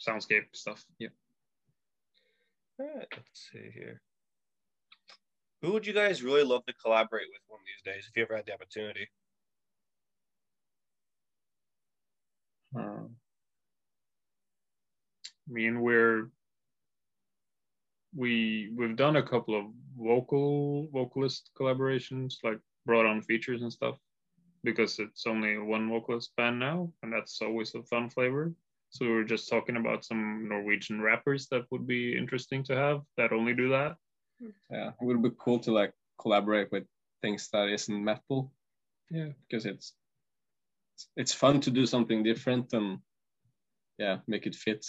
Soundscape 0.00 0.44
stuff. 0.54 0.82
Yeah. 0.98 1.08
All 2.78 2.86
right, 2.86 3.06
let's 3.12 3.50
see 3.52 3.70
here. 3.72 4.00
Who 5.62 5.72
would 5.72 5.86
you 5.86 5.94
guys 5.94 6.22
really 6.22 6.44
love 6.44 6.64
to 6.66 6.74
collaborate 6.74 7.28
with 7.32 7.42
one 7.48 7.60
of 7.60 7.66
these 7.66 7.92
days 7.92 8.06
if 8.08 8.16
you 8.16 8.22
ever 8.22 8.36
had 8.36 8.46
the 8.46 8.52
opportunity? 8.52 9.08
Uh, 12.76 13.06
I 15.48 15.52
mean, 15.52 15.80
we're 15.80 16.30
we 18.14 18.72
we've 18.76 18.96
done 18.96 19.16
a 19.16 19.22
couple 19.22 19.58
of 19.58 19.66
vocal 19.98 20.88
vocalist 20.92 21.50
collaborations, 21.58 22.34
like 22.42 22.58
brought 22.84 23.06
on 23.06 23.22
features 23.22 23.62
and 23.62 23.72
stuff, 23.72 23.96
because 24.64 24.98
it's 24.98 25.26
only 25.26 25.58
one 25.58 25.88
vocalist 25.88 26.34
band 26.36 26.58
now, 26.58 26.92
and 27.02 27.12
that's 27.12 27.40
always 27.42 27.74
a 27.74 27.82
fun 27.82 28.10
flavor. 28.10 28.52
So 28.90 29.04
we 29.04 29.12
were 29.12 29.24
just 29.24 29.48
talking 29.48 29.76
about 29.76 30.04
some 30.04 30.48
Norwegian 30.48 31.02
rappers 31.02 31.48
that 31.48 31.64
would 31.70 31.86
be 31.86 32.16
interesting 32.16 32.62
to 32.64 32.76
have 32.76 33.02
that 33.16 33.32
only 33.32 33.52
do 33.52 33.68
that. 33.70 33.96
yeah, 34.70 34.88
it 34.88 35.04
would 35.04 35.22
be 35.22 35.30
cool 35.38 35.58
to 35.60 35.72
like 35.72 35.92
collaborate 36.20 36.70
with 36.72 36.84
things 37.20 37.48
that 37.52 37.68
isn't 37.68 38.04
metal. 38.04 38.52
Yeah. 39.10 39.28
because 39.48 39.66
it's 39.66 39.92
it's 41.16 41.32
fun 41.34 41.60
to 41.60 41.70
do 41.70 41.86
something 41.86 42.22
different 42.22 42.72
and 42.72 42.98
yeah, 43.98 44.18
make 44.26 44.46
it 44.46 44.54
fit. 44.54 44.84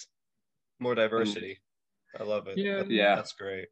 More 0.79 0.95
diversity. 0.95 1.59
I 2.19 2.23
love 2.23 2.47
it. 2.47 2.57
Yeah. 2.57 2.77
That- 2.83 2.91
Yeah. 2.91 3.15
that's 3.15 3.33
great. 3.33 3.67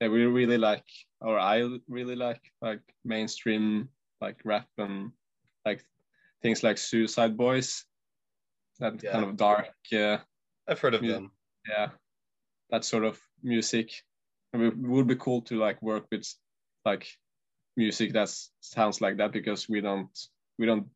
Yeah, 0.00 0.08
we 0.08 0.24
really 0.26 0.58
like, 0.58 0.84
or 1.20 1.38
I 1.38 1.62
really 1.88 2.16
like, 2.16 2.42
like 2.60 2.80
mainstream 3.04 3.88
like 4.20 4.40
rap 4.44 4.68
and 4.78 5.12
like 5.66 5.84
things 6.42 6.62
like 6.62 6.78
Suicide 6.78 7.36
Boys. 7.36 7.84
That 8.80 9.02
Yeah. 9.02 9.12
kind 9.12 9.24
of 9.24 9.36
dark, 9.36 9.70
uh, 9.92 10.18
I've 10.66 10.80
heard 10.80 10.94
of 10.94 11.02
Yeah. 11.02 11.12
them. 11.12 11.30
yeah, 11.68 11.90
that 12.70 12.84
sort 12.84 13.04
of 13.04 13.18
music. 13.42 14.04
And 14.52 14.62
it 14.62 14.76
would 14.76 15.06
be 15.06 15.16
cool 15.16 15.42
to 15.42 15.56
like 15.58 15.80
work 15.82 16.06
with 16.10 16.26
like 16.84 17.06
music 17.76 18.12
that 18.12 18.28
sounds 18.60 19.00
like 19.00 19.16
that 19.16 19.32
because 19.32 19.68
we 19.68 19.80
don't 19.80 20.10
we 20.58 20.66
don't 20.66 20.86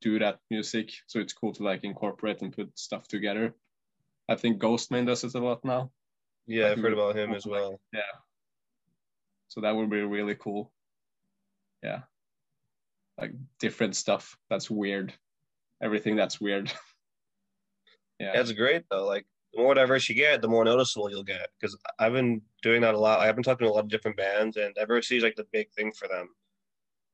do 0.00 0.18
that 0.18 0.38
music. 0.50 0.90
So 1.06 1.18
it's 1.20 1.32
cool 1.32 1.52
to 1.54 1.62
like 1.62 1.84
incorporate 1.84 2.42
and 2.42 2.54
put 2.54 2.78
stuff 2.78 3.06
together. 3.08 3.54
I 4.28 4.36
think 4.36 4.60
Ghostemane 4.60 5.06
does 5.06 5.24
it 5.24 5.34
a 5.34 5.38
lot 5.38 5.64
now. 5.64 5.90
Yeah, 6.46 6.70
I've 6.70 6.78
heard 6.78 6.92
about 6.92 7.16
him 7.16 7.32
as 7.32 7.46
well. 7.46 7.80
Yeah. 7.92 8.00
So 9.48 9.60
that 9.62 9.74
would 9.74 9.90
be 9.90 10.00
really 10.02 10.34
cool. 10.34 10.72
Yeah. 11.82 12.00
Like 13.18 13.32
different 13.60 13.96
stuff 13.96 14.36
that's 14.50 14.70
weird. 14.70 15.12
Everything 15.82 16.16
that's 16.16 16.40
weird. 16.40 16.72
yeah. 18.18 18.32
That's 18.34 18.52
great 18.52 18.84
though. 18.90 19.06
Like 19.06 19.26
the 19.52 19.62
more 19.62 19.74
diverse 19.74 20.08
you 20.08 20.14
get, 20.14 20.42
the 20.42 20.48
more 20.48 20.64
noticeable 20.64 21.10
you'll 21.10 21.22
get. 21.22 21.48
Because 21.60 21.78
I've 21.98 22.12
been 22.12 22.42
doing 22.62 22.80
that 22.82 22.94
a 22.94 22.98
lot. 22.98 23.20
I've 23.20 23.36
been 23.36 23.44
talking 23.44 23.66
to 23.66 23.70
a 23.70 23.74
lot 23.74 23.84
of 23.84 23.90
different 23.90 24.16
bands, 24.16 24.56
and 24.56 24.74
diversity 24.74 25.18
is 25.18 25.22
like 25.22 25.36
the 25.36 25.46
big 25.52 25.70
thing 25.72 25.92
for 25.92 26.08
them. 26.08 26.28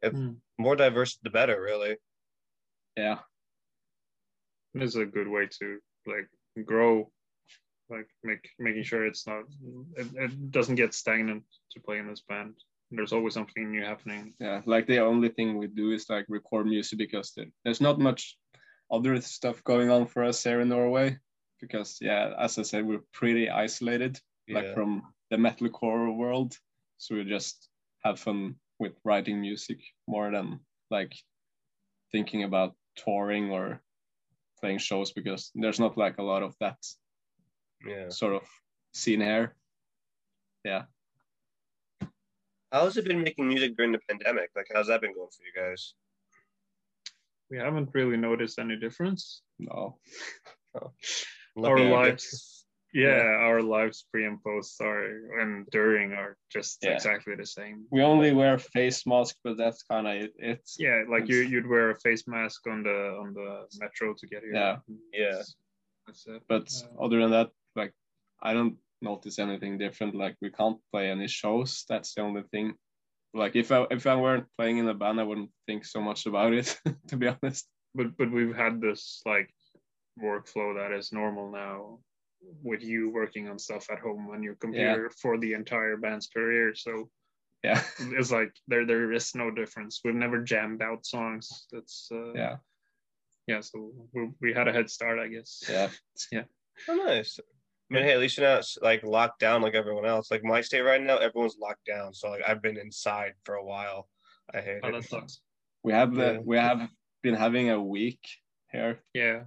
If 0.03 0.13
Hmm. 0.15 0.33
more 0.59 0.77
diverse, 0.77 1.19
the 1.23 1.31
better, 1.31 1.61
really. 1.61 1.97
Yeah. 3.01 3.19
It's 4.75 4.95
a 4.97 5.05
good 5.17 5.29
way 5.29 5.49
to 5.59 5.67
like 6.07 6.29
grow, 6.65 7.11
like 7.95 8.09
make 8.23 8.45
making 8.59 8.85
sure 8.85 9.05
it's 9.07 9.27
not 9.27 9.45
it, 10.01 10.07
it 10.25 10.51
doesn't 10.57 10.77
get 10.77 10.95
stagnant 10.95 11.45
to 11.73 11.81
play 11.81 11.99
in 11.99 12.07
this 12.09 12.23
band. 12.29 12.55
There's 12.93 13.13
always 13.13 13.35
something 13.35 13.71
new 13.71 13.85
happening. 13.85 14.35
Yeah. 14.41 14.63
Like 14.67 14.87
the 14.87 14.99
only 15.01 15.29
thing 15.29 15.59
we 15.59 15.67
do 15.69 15.93
is 15.93 16.11
like 16.11 16.27
record 16.29 16.67
music 16.67 16.99
because 16.99 17.33
there- 17.37 17.53
there's 17.65 17.81
not 17.81 17.99
much 17.99 18.37
other 18.91 19.21
stuff 19.21 19.63
going 19.65 19.91
on 19.91 20.07
for 20.07 20.25
us 20.25 20.43
here 20.45 20.61
in 20.61 20.69
Norway. 20.69 21.19
Because 21.61 21.99
yeah, 22.01 22.35
as 22.39 22.59
I 22.59 22.63
said, 22.63 22.87
we're 22.87 23.05
pretty 23.13 23.49
isolated. 23.49 24.19
like 24.49 24.65
Yeah. 24.67 24.75
from 24.75 24.91
the 25.31 25.37
metalcore 25.37 26.17
world. 26.17 26.59
So 26.99 27.15
we 27.15 27.25
just 27.25 27.69
have 28.05 28.19
fun 28.19 28.57
with 28.81 28.95
writing 29.05 29.41
music 29.41 29.79
more 30.09 30.31
than 30.33 30.59
like 30.91 31.15
thinking 32.13 32.43
about 32.43 32.75
touring 32.97 33.51
or 33.51 33.81
playing 34.61 34.79
shows 34.79 35.13
because 35.13 35.51
there's 35.55 35.81
not 35.81 35.97
like 35.97 36.19
a 36.19 36.23
lot 36.23 36.43
of 36.43 36.55
that 36.61 36.77
Yeah. 37.87 38.09
sort 38.11 38.35
of 38.35 38.49
scene 38.93 39.21
here. 39.21 39.55
Yeah. 40.65 40.85
How's 42.73 42.97
it 42.97 43.05
been 43.07 43.23
making 43.23 43.49
music 43.49 43.77
during 43.77 43.93
the 43.93 44.01
pandemic? 44.09 44.51
Like, 44.55 44.69
how's 44.73 44.87
that 44.89 45.01
been 45.01 45.15
going 45.15 45.31
for 45.31 45.43
you 45.43 45.53
guys? 45.57 45.95
We 47.51 47.57
haven't 47.59 47.91
really 47.95 48.17
noticed 48.17 48.59
any 48.59 48.77
difference. 48.77 49.43
No. 49.59 49.99
Oh. 50.75 50.93
Lucky 51.57 51.83
you 51.83 51.89
lives- 51.91 52.60
Yeah, 52.93 53.17
Yeah. 53.17 53.47
our 53.49 53.63
lives 53.63 54.05
pre 54.11 54.25
and 54.27 54.43
post 54.43 54.81
are 54.81 55.41
and 55.41 55.67
during 55.71 56.13
are 56.13 56.37
just 56.51 56.79
Yeah. 56.83 56.95
exactly 56.95 57.35
the 57.37 57.47
same. 57.47 57.87
We 57.91 58.03
only 58.03 58.33
wear 58.33 58.59
face 58.59 59.07
masks, 59.07 59.39
but 59.45 59.57
that's 59.57 59.83
kind 59.85 60.07
of 60.09 60.15
it. 60.25 60.33
It's 60.39 60.77
Yeah, 60.79 61.05
like 61.09 61.29
you 61.29 61.37
It's- 61.41 61.51
you'd 61.53 61.69
wear 61.69 61.91
a 61.91 61.99
face 62.01 62.27
mask 62.27 62.67
on 62.67 62.83
the 62.83 62.99
on 63.23 63.33
the 63.35 63.67
metro 63.81 64.15
to 64.15 64.27
get 64.27 64.43
here. 64.43 64.55
Yeah. 64.55 64.79
Yeah. 65.13 65.33
That's, 65.37 65.57
that's 66.07 66.27
it. 66.27 66.43
but 66.49 66.67
Uh, 66.85 67.05
other 67.05 67.21
than 67.21 67.31
that, 67.31 67.51
like 67.77 67.93
I 68.43 68.55
don't 68.55 68.77
notice 69.01 69.39
anything 69.39 69.79
different. 69.79 70.15
Like 70.15 70.37
we 70.43 70.51
can't 70.51 70.81
play 70.93 71.11
any 71.11 71.29
shows. 71.29 71.85
That's 71.89 72.15
the 72.15 72.23
only 72.23 72.43
thing. 72.53 72.75
Like 73.33 73.55
if 73.55 73.71
I 73.71 73.87
if 73.91 74.07
I 74.07 74.17
weren't 74.17 74.49
playing 74.57 74.79
in 74.79 74.89
a 74.89 74.95
band, 74.95 75.21
I 75.21 75.25
wouldn't 75.25 75.53
think 75.67 75.85
so 75.85 76.01
much 76.01 76.27
about 76.27 76.53
it. 76.55 76.69
to 77.09 77.17
be 77.17 77.29
honest. 77.29 77.69
but 77.95 78.17
but 78.17 78.31
we've 78.31 78.57
had 78.65 78.81
this 78.81 79.23
like 79.27 79.51
workflow 80.19 80.75
that 80.77 80.93
is 80.99 81.13
normal 81.13 81.51
now 81.53 82.01
with 82.63 82.83
you 82.83 83.11
working 83.11 83.49
on 83.49 83.59
stuff 83.59 83.87
at 83.91 83.99
home 83.99 84.29
on 84.33 84.43
your 84.43 84.55
computer 84.57 85.11
for 85.21 85.39
the 85.39 85.53
entire 85.53 85.97
band's 85.97 86.27
career 86.27 86.75
so 86.75 87.11
Yeah. 87.63 87.83
it's 88.19 88.33
like 88.33 88.53
there 88.69 88.87
there 88.87 89.13
is 89.13 89.35
no 89.35 89.51
difference 89.51 90.01
we've 90.05 90.15
never 90.15 90.43
jammed 90.43 90.83
out 90.83 91.05
songs 91.05 91.67
that's 91.71 92.09
uh, 92.13 92.33
yeah. 92.35 92.57
yeah 93.47 93.61
so 93.61 93.93
we, 94.13 94.31
we 94.41 94.55
had 94.55 94.69
a 94.69 94.73
head 94.73 94.89
start 94.91 95.19
i 95.19 95.29
guess 95.29 95.63
Yeah. 95.69 95.89
Yeah. 96.33 96.45
Oh, 96.89 96.97
nice. 96.97 97.39
I 97.91 97.95
mean, 97.95 98.05
hey, 98.05 98.13
at 98.13 98.21
least 98.21 98.39
you're 98.39 98.49
not 98.49 98.65
like 98.81 99.03
locked 99.03 99.41
down 99.41 99.63
like 99.63 99.75
everyone 99.75 100.07
else. 100.07 100.31
Like 100.31 100.45
my 100.45 100.61
state 100.61 100.83
right 100.83 101.03
now, 101.03 101.19
everyone's 101.19 101.59
locked 101.61 101.85
down. 101.85 102.15
So 102.15 102.31
like 102.31 102.43
I've 102.47 102.63
been 102.63 102.79
inside 102.79 103.33
for 103.45 103.57
a 103.57 103.65
while. 103.65 104.09
I 104.55 104.61
hate 104.61 104.81
oh, 104.85 104.89
it. 104.89 104.93
that 104.93 105.05
sucks 105.05 105.41
We 105.83 105.93
have 105.93 106.17
uh, 106.19 106.23
Yeah. 106.35 106.39
we 106.45 106.57
have 106.57 106.89
been 107.23 107.35
having 107.35 107.71
a 107.71 107.81
week 107.83 108.21
here 108.73 109.01
yeah 109.15 109.41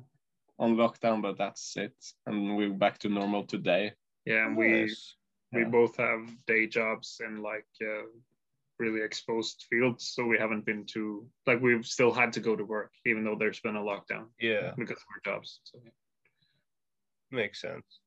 on 0.60 0.75
lockdown, 0.75 1.22
but 1.22 1.38
that's 1.38 1.75
it, 1.77 1.95
and 2.25 2.55
we're 2.57 2.69
back 2.74 3.00
to 3.00 3.10
normal 3.10 3.45
today. 3.45 3.93
yeah 4.25 4.45
and 4.48 4.55
we 4.57 4.67
Nice. 4.81 5.15
we 5.51 5.62
Yeah. 5.62 5.69
both 5.69 5.95
have 5.98 6.22
day 6.45 6.67
jobs 6.67 7.19
in 7.25 7.41
like 7.41 7.67
uh, 7.81 8.05
really 8.79 9.01
exposed 9.01 9.65
fields 9.69 10.03
so 10.13 10.25
we 10.25 10.38
haven't 10.38 10.65
been 10.65 10.86
to 10.95 11.29
like 11.48 11.60
we've 11.62 11.86
still 11.86 12.12
had 12.22 12.31
to 12.33 12.39
go 12.39 12.55
to 12.55 12.65
work 12.65 12.91
even 13.05 13.24
though 13.24 13.36
there's 13.39 13.60
been 13.62 13.75
a 13.75 13.81
lockdown 13.91 14.25
Yeah, 14.39 14.74
because 14.77 14.98
of 14.98 15.07
our 15.13 15.22
jobs 15.33 15.60
so 15.63 15.79
yeah. 15.83 15.91
makes 17.31 17.62
sense. 17.62 18.00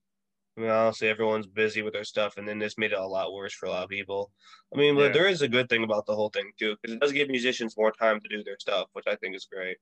I 0.57 0.63
mean, 0.63 0.71
honestly, 0.71 1.09
everyone's 1.09 1.47
busy 1.47 1.83
with 1.83 1.93
their 1.93 2.05
stuff, 2.05 2.39
and 2.39 2.49
then 2.49 2.59
this 2.59 2.79
made 2.79 2.93
it 2.93 2.99
a 2.99 3.07
lot 3.07 3.35
worse 3.35 3.53
for 3.53 3.67
a 3.67 3.71
lot 3.71 3.85
of 3.85 3.91
people. 3.91 4.33
I 4.75 4.79
mean, 4.79 4.95
but 4.97 5.09
Yeah. 5.09 5.13
there 5.13 5.29
is 5.29 5.43
a 5.43 5.49
good 5.49 5.69
thing 5.69 5.85
about 5.85 6.07
the 6.07 6.17
whole 6.17 6.31
thing 6.31 6.51
too, 6.59 6.77
because 6.77 6.95
it 6.95 7.01
does 7.01 7.13
give 7.13 7.29
musicians 7.29 7.77
more 7.77 7.93
time 7.93 8.21
to 8.21 8.29
do 8.29 8.43
their 8.43 8.59
stuff, 8.59 8.89
which 8.95 9.05
I 9.07 9.17
think 9.17 9.37
is 9.37 9.45
great. 9.53 9.77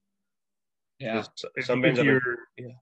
Yeah. 1.04 1.22
'Cause 1.22 1.44
If- 1.56 1.66
Some 1.66 1.80
bands 1.82 2.00
you're- 2.02 2.20
yeah. 2.56 2.76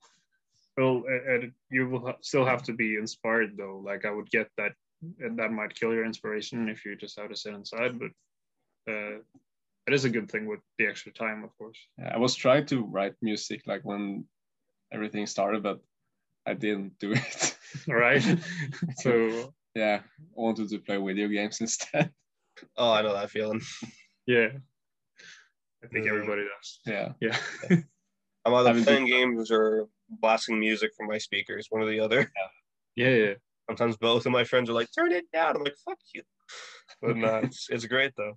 Well, 0.76 1.04
uh, 1.12 1.46
you 1.70 1.88
will 1.90 2.14
still 2.22 2.46
have 2.52 2.62
to 2.68 2.72
be 2.72 2.96
inspired 2.96 3.56
though. 3.56 3.78
Like 3.90 4.04
I 4.08 4.10
would 4.16 4.30
get 4.30 4.48
that 4.56 4.72
and 5.24 5.38
that 5.38 5.50
might 5.50 5.74
kill 5.74 5.92
your 5.92 6.04
inspiration 6.06 6.68
if 6.68 6.84
you 6.84 6.96
just 6.96 7.18
have 7.18 7.28
to 7.30 7.36
sit 7.36 7.54
inside. 7.54 7.98
But 7.98 8.12
uh, 8.92 9.16
it 9.86 9.92
is 9.92 10.04
a 10.04 10.10
good 10.10 10.30
thing 10.30 10.46
with 10.46 10.60
the 10.78 10.86
extra 10.86 11.12
time, 11.12 11.44
of 11.44 11.50
course. 11.58 11.78
I 12.14 12.18
was 12.18 12.34
trying 12.36 12.66
to 12.66 12.84
write 12.94 13.14
music 13.20 13.66
like 13.66 13.82
when 13.84 14.24
everything 14.92 15.26
started, 15.26 15.62
but 15.62 15.78
I 16.46 16.54
didn't 16.54 16.98
do 17.00 17.12
it. 17.20 17.56
right. 17.88 18.22
so 19.04 19.52
yeah, 19.74 20.00
I 20.04 20.40
wanted 20.44 20.68
to 20.70 20.78
play 20.78 20.98
video 20.98 21.28
games 21.28 21.60
instead. 21.60 22.12
Oh, 22.76 22.92
I 22.92 23.02
know 23.02 23.12
that 23.14 23.30
feeling. 23.30 23.60
yeah, 24.26 24.48
I 25.82 25.86
think 25.88 26.06
Mm. 26.06 26.10
everybody 26.12 26.42
does. 26.44 26.80
Yeah. 26.86 27.12
Yeah. 27.20 27.36
I'm 28.44 28.54
either 28.54 28.68
Haven't 28.70 28.84
playing 28.84 29.06
games 29.06 29.50
or 29.50 29.88
blasting 30.08 30.58
music 30.58 30.90
from 30.96 31.06
my 31.06 31.18
speakers, 31.18 31.66
one 31.70 31.82
or 31.82 31.86
the 31.90 32.00
other. 32.00 32.30
yeah, 32.96 33.08
yeah. 33.08 33.34
Sometimes 33.68 33.96
both 33.96 34.26
of 34.26 34.32
my 34.32 34.44
friends 34.44 34.68
are 34.68 34.72
like, 34.72 34.88
"Turn 34.92 35.12
it 35.12 35.30
down." 35.32 35.56
I'm 35.56 35.62
like, 35.62 35.76
"Fuck 35.84 35.98
you," 36.12 36.22
but 37.00 37.16
no, 37.16 37.36
it's, 37.44 37.68
it's 37.70 37.86
great 37.86 38.12
though. 38.16 38.34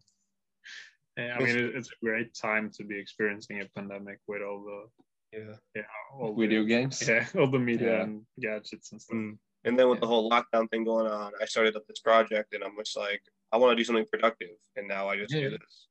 Yeah, 1.18 1.36
I 1.40 1.44
mean, 1.44 1.58
it, 1.58 1.76
it's 1.76 1.90
a 1.90 2.06
great 2.06 2.34
time 2.36 2.70
to 2.78 2.84
be 2.84 2.98
experiencing 3.00 3.62
a 3.62 3.66
pandemic 3.76 4.20
with 4.28 4.42
all 4.44 4.64
the 4.64 5.38
Yeah. 5.40 5.56
yeah 5.76 5.82
all 6.14 6.36
Video 6.36 6.62
the, 6.64 6.68
games. 6.70 7.08
yeah 7.08 7.26
all 7.40 7.50
the 7.50 7.58
media 7.60 7.98
Yeah. 7.98 8.04
and 8.04 8.22
gadgets 8.40 8.92
and 8.92 9.02
stuff. 9.02 9.16
Mm. 9.18 9.38
And 9.64 9.80
then 9.80 9.90
with 9.90 9.98
Yeah. 9.98 10.02
the 10.02 10.08
whole 10.08 10.30
lockdown 10.30 10.70
thing 10.70 10.84
going 10.84 11.08
on, 11.08 11.32
I 11.42 11.46
started 11.46 11.76
up 11.76 11.88
this 11.88 12.00
project, 12.00 12.54
and 12.54 12.64
I'm 12.64 12.76
just 12.78 12.96
like, 12.96 13.22
I 13.52 13.58
want 13.58 13.72
to 13.72 13.76
do 13.76 13.84
something 13.84 14.06
productive, 14.12 14.50
and 14.76 14.88
now 14.88 15.10
I 15.10 15.18
just 15.18 15.34
Yeah. 15.34 15.50
do 15.50 15.58
this, 15.58 15.88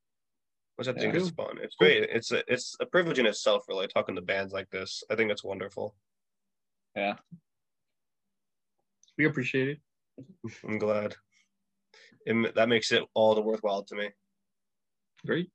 which 0.77 0.89
I 0.89 0.93
think 0.93 1.15
Yeah. 1.15 1.21
is 1.21 1.31
fun. 1.31 1.59
It's 1.63 1.77
great. 1.77 2.03
It's 2.11 2.31
a 2.33 2.43
it's 2.53 2.77
a 2.81 2.87
privilege 2.87 3.19
in 3.19 3.27
itself, 3.27 3.65
really, 3.69 3.87
talking 3.87 4.15
to 4.17 4.23
bands 4.23 4.53
like 4.53 4.71
this. 4.71 5.03
I 5.11 5.15
think 5.17 5.31
it's 5.31 5.45
wonderful. 5.45 5.95
Yeah. 6.97 7.15
We 9.19 9.27
appreciate 9.27 9.69
it. 9.69 9.79
I'm 10.65 10.79
glad. 10.79 11.15
It, 12.27 12.55
that 12.55 12.69
makes 12.69 12.91
it 12.93 13.03
all 13.15 13.35
the 13.35 13.43
worthwhile 13.43 13.85
to 13.85 13.95
me. 13.95 14.11
Great. 15.27 15.51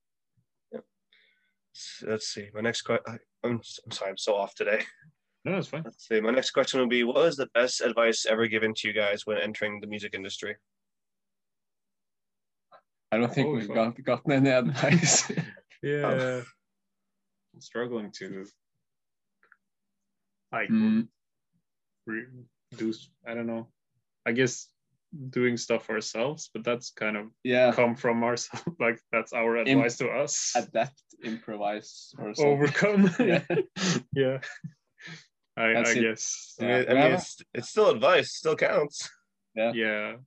S- 1.75 2.03
Let's 2.05 2.27
see. 2.27 2.49
My 2.53 2.61
next 2.61 2.81
question. 2.83 3.19
I'm, 3.43 3.61
I'm 3.85 3.91
sorry. 3.91 4.11
I'm 4.11 4.17
so 4.17 4.35
off 4.35 4.55
today. 4.55 4.83
No, 5.45 5.53
that's 5.53 5.67
fine. 5.67 5.83
Let's 5.85 6.05
see. 6.07 6.19
My 6.19 6.31
next 6.31 6.51
question 6.51 6.79
would 6.81 6.89
be: 6.89 7.03
What 7.03 7.15
was 7.15 7.37
the 7.37 7.47
best 7.53 7.81
advice 7.81 8.25
ever 8.25 8.47
given 8.47 8.73
to 8.75 8.87
you 8.87 8.93
guys 8.93 9.25
when 9.25 9.37
entering 9.37 9.79
the 9.79 9.87
music 9.87 10.13
industry? 10.13 10.55
I 13.11 13.17
don't 13.17 13.33
think 13.33 13.47
Oh, 13.47 13.51
we've 13.53 13.67
fuck. 13.67 13.75
got, 13.75 14.03
gotten 14.03 14.31
any 14.31 14.49
advice. 14.49 15.31
Yeah. 15.81 16.41
I'm 17.53 17.61
struggling 17.61 18.11
to 18.19 18.45
like 20.51 20.69
Mm, 20.69 21.07
re- 22.05 22.25
do 22.75 22.93
I 23.25 23.33
don't 23.33 23.47
know. 23.47 23.67
I 24.25 24.33
guess 24.33 24.67
doing 25.29 25.55
stuff 25.57 25.89
ourselves, 25.89 26.49
but 26.53 26.63
that's 26.65 26.91
kind 26.91 27.15
of 27.17 27.27
yeah. 27.43 27.71
come 27.71 27.95
from 27.95 28.23
ourselves. 28.23 28.65
Like 28.79 28.99
that's 29.11 29.31
our 29.33 29.55
advice 29.57 29.97
to 29.97 30.09
us. 30.09 30.51
Adapt, 30.55 31.01
improvise, 31.23 32.13
or 32.19 32.33
something. 32.35 32.53
Overcome. 32.53 33.09
Yeah. 33.19 33.43
yeah. 34.13 34.37
I, 35.57 35.63
I 35.63 35.81
it. 35.91 36.01
guess. 36.01 36.55
I 36.59 36.63
Yeah. 36.65 36.79
mean, 36.79 36.89
I 36.89 36.93
mean 36.93 37.11
it's, 37.13 37.37
it's 37.53 37.69
still 37.69 37.89
advice. 37.89 38.33
Still 38.35 38.55
counts. 38.57 39.09
Yeah. 39.55 40.15
But 40.15 40.19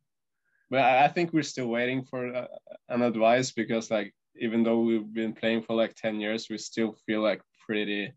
I 0.81 1.05
I 1.05 1.09
think 1.09 1.33
we're 1.33 1.43
still 1.43 1.69
waiting 1.69 2.05
for 2.05 2.35
uh, 2.35 2.47
an 2.89 3.03
advice 3.03 3.53
because, 3.53 3.91
like, 3.91 4.15
even 4.37 4.63
though 4.63 4.81
we've 4.81 5.13
been 5.13 5.35
playing 5.35 5.63
for 5.63 5.75
like 5.75 5.95
10 5.95 6.21
years, 6.21 6.49
we 6.49 6.59
still 6.59 6.97
feel 7.07 7.21
like 7.23 7.43
pretty 7.67 8.13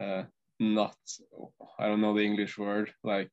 uh, 0.00 0.24
not, 0.60 0.96
I 1.78 1.86
don't 1.86 2.00
know 2.00 2.14
the 2.14 2.24
English 2.24 2.58
word. 2.58 2.92
Like, 3.02 3.30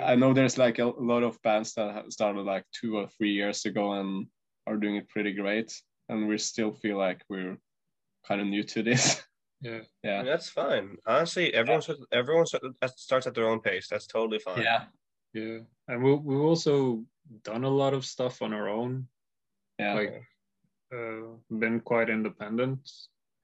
I 0.00 0.16
know 0.16 0.32
there's 0.32 0.58
like 0.58 0.78
a 0.78 0.86
lot 0.86 1.22
of 1.22 1.40
bands 1.42 1.74
that 1.74 1.94
have 1.94 2.12
started 2.12 2.42
like 2.42 2.64
two 2.72 2.96
or 2.96 3.08
three 3.08 3.32
years 3.32 3.64
ago 3.64 3.92
and 3.92 4.26
are 4.66 4.76
doing 4.76 4.96
it 4.96 5.08
pretty 5.08 5.32
great. 5.32 5.72
And 6.08 6.28
we 6.28 6.38
still 6.38 6.72
feel 6.72 6.98
like 6.98 7.22
we're 7.28 7.56
kind 8.26 8.40
of 8.40 8.46
new 8.46 8.62
to 8.64 8.82
this. 8.82 9.22
Yeah. 9.60 9.78
I 9.78 9.82
yeah. 10.02 10.16
mean, 10.18 10.26
that's 10.26 10.50
fine. 10.50 10.98
Honestly, 11.06 11.54
everyone 11.54 11.80
starts, 11.80 12.02
everyone 12.12 12.44
starts 12.44 12.70
starts 12.96 13.26
at 13.26 13.34
their 13.34 13.48
own 13.48 13.60
pace. 13.60 13.88
That's 13.88 14.06
totally 14.06 14.38
fine. 14.38 14.60
Yeah. 14.60 14.84
Yeah. 15.34 15.58
And 15.88 16.02
we 16.02 16.14
we've 16.14 16.40
also 16.40 17.04
done 17.42 17.64
a 17.64 17.70
lot 17.70 17.94
of 17.94 18.04
stuff 18.04 18.40
on 18.42 18.52
our 18.54 18.68
own. 18.68 19.08
Yeah. 19.78 19.94
Like 19.94 20.22
uh 20.94 21.36
been 21.50 21.80
quite 21.80 22.08
independent. 22.08 22.90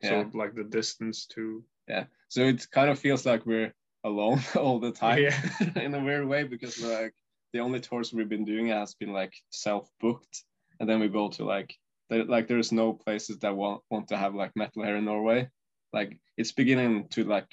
Yeah. 0.03 0.24
So 0.31 0.38
like 0.38 0.55
the 0.55 0.64
distance 0.64 1.26
to 1.35 1.64
Yeah. 1.88 2.05
So 2.29 2.42
it 2.42 2.70
kind 2.70 2.90
of 2.90 2.98
feels 2.98 3.26
like 3.26 3.44
we're 3.44 3.74
alone 4.05 4.40
all 4.57 4.79
the 4.79 4.92
time 4.92 5.18
Yeah. 5.18 5.37
in 5.76 5.94
a 5.94 6.03
weird 6.03 6.26
way 6.26 6.44
because 6.44 6.83
like 6.83 7.14
the 7.53 7.61
only 7.61 7.81
tours 7.81 8.12
we've 8.12 8.29
been 8.29 8.44
doing 8.44 8.68
has 8.68 8.94
been 8.94 9.12
like 9.12 9.35
self-booked 9.50 10.44
and 10.79 10.88
then 10.88 11.00
we 11.00 11.09
go 11.09 11.29
to 11.29 11.44
like 11.44 11.76
there, 12.09 12.24
like 12.24 12.48
there's 12.48 12.72
no 12.72 12.92
places 12.92 13.38
that 13.38 13.57
want 13.57 13.83
want 13.90 14.09
to 14.09 14.16
have 14.16 14.35
like 14.35 14.55
metal 14.57 14.85
here 14.85 14.96
in 14.96 15.05
Norway. 15.05 15.48
Like 15.92 16.18
it's 16.37 16.53
beginning 16.53 17.09
to 17.11 17.24
like 17.24 17.48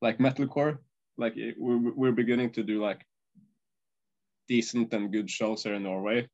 like 0.00 0.18
metalcore. 0.18 0.78
Like 1.16 1.36
it, 1.36 1.56
we're 1.58 1.92
we're 1.94 2.12
beginning 2.12 2.50
to 2.52 2.62
do 2.62 2.82
like 2.82 3.04
decent 4.48 4.92
and 4.94 5.12
good 5.12 5.30
shows 5.30 5.64
here 5.64 5.74
in 5.74 5.82
Norway, 5.82 6.28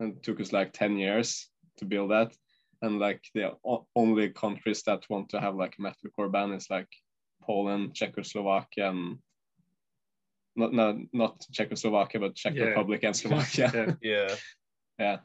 and 0.00 0.16
it 0.16 0.22
took 0.22 0.40
us 0.40 0.52
like 0.52 0.72
ten 0.72 0.96
years 0.98 1.48
to 1.78 1.84
build 1.84 2.10
that. 2.10 2.32
And 2.82 2.98
like 2.98 3.24
the 3.34 3.52
only 3.94 4.30
countries 4.30 4.82
that 4.82 5.06
want 5.08 5.30
to 5.30 5.40
have 5.40 5.56
like 5.56 5.76
a 5.78 5.82
metalcore 5.82 6.30
band 6.30 6.54
is 6.54 6.68
like 6.70 6.88
Poland, 7.42 7.94
Czechoslovakia, 7.94 8.90
and 8.90 9.18
not 10.56 10.72
not 10.72 10.96
not 11.12 11.46
Czechoslovakia, 11.52 12.20
but 12.20 12.34
Czech 12.34 12.54
Yeah. 12.54 12.64
Republic 12.66 13.04
and 13.04 13.16
Slovakia. 13.22 13.70
yeah. 13.74 13.94
Yeah. 14.02 14.36
yeah, 14.98 15.16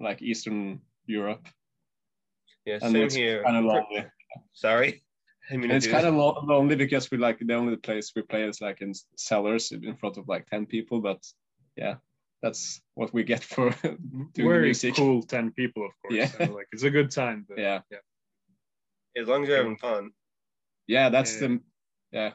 like 0.00 0.22
Eastern 0.22 0.80
Europe, 1.06 1.46
Yeah. 2.64 2.78
and 2.82 2.92
Same 2.92 3.04
it's 3.06 3.14
here. 3.14 3.42
kind 3.44 3.56
of 3.56 3.64
lonely. 3.64 4.06
Sorry. 4.52 5.02
I 5.50 5.56
mean, 5.56 5.70
it's 5.70 5.86
kind 5.86 6.06
of 6.06 6.14
lo- 6.14 6.42
lonely 6.42 6.74
because 6.74 7.08
we 7.10 7.18
like 7.18 7.38
the 7.38 7.54
only 7.54 7.76
place 7.76 8.10
we 8.16 8.22
play 8.22 8.42
is 8.48 8.60
like 8.60 8.80
in 8.82 8.92
cellars 9.16 9.70
in 9.70 9.94
front 9.96 10.16
of 10.18 10.26
like 10.28 10.46
ten 10.46 10.66
people. 10.66 11.00
But 11.00 11.22
yeah, 11.76 11.96
that's 12.42 12.80
what 12.94 13.12
we 13.12 13.22
get 13.24 13.42
for 13.44 13.70
doing 13.82 14.30
Very 14.48 14.62
music. 14.68 14.94
cool 14.96 15.22
10 15.22 15.52
people, 15.52 15.84
of 15.86 15.92
course. 16.02 16.14
Yeah. 16.14 16.30
and, 16.40 16.54
like 16.54 16.68
it's 16.72 16.82
a 16.82 16.90
good 16.90 17.10
time. 17.10 17.44
But 17.48 17.58
Yeah. 17.58 17.80
as 19.16 19.28
long 19.28 19.42
as 19.42 19.48
you're 19.48 19.58
having 19.58 19.76
fun. 19.78 20.10
Yeah, 20.86 21.08
that's 21.08 21.40
Yeah. 21.40 21.48
the 21.48 21.60
yeah. 22.12 22.32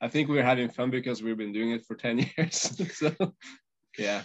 I 0.00 0.08
think 0.08 0.28
we're 0.28 0.42
having 0.42 0.68
fun 0.68 0.90
because 0.90 1.22
we've 1.22 1.36
been 1.38 1.52
doing 1.52 1.70
it 1.72 1.84
for 1.86 1.94
ten 1.96 2.18
years. 2.36 2.56
so 2.96 3.14
yeah, 3.98 4.22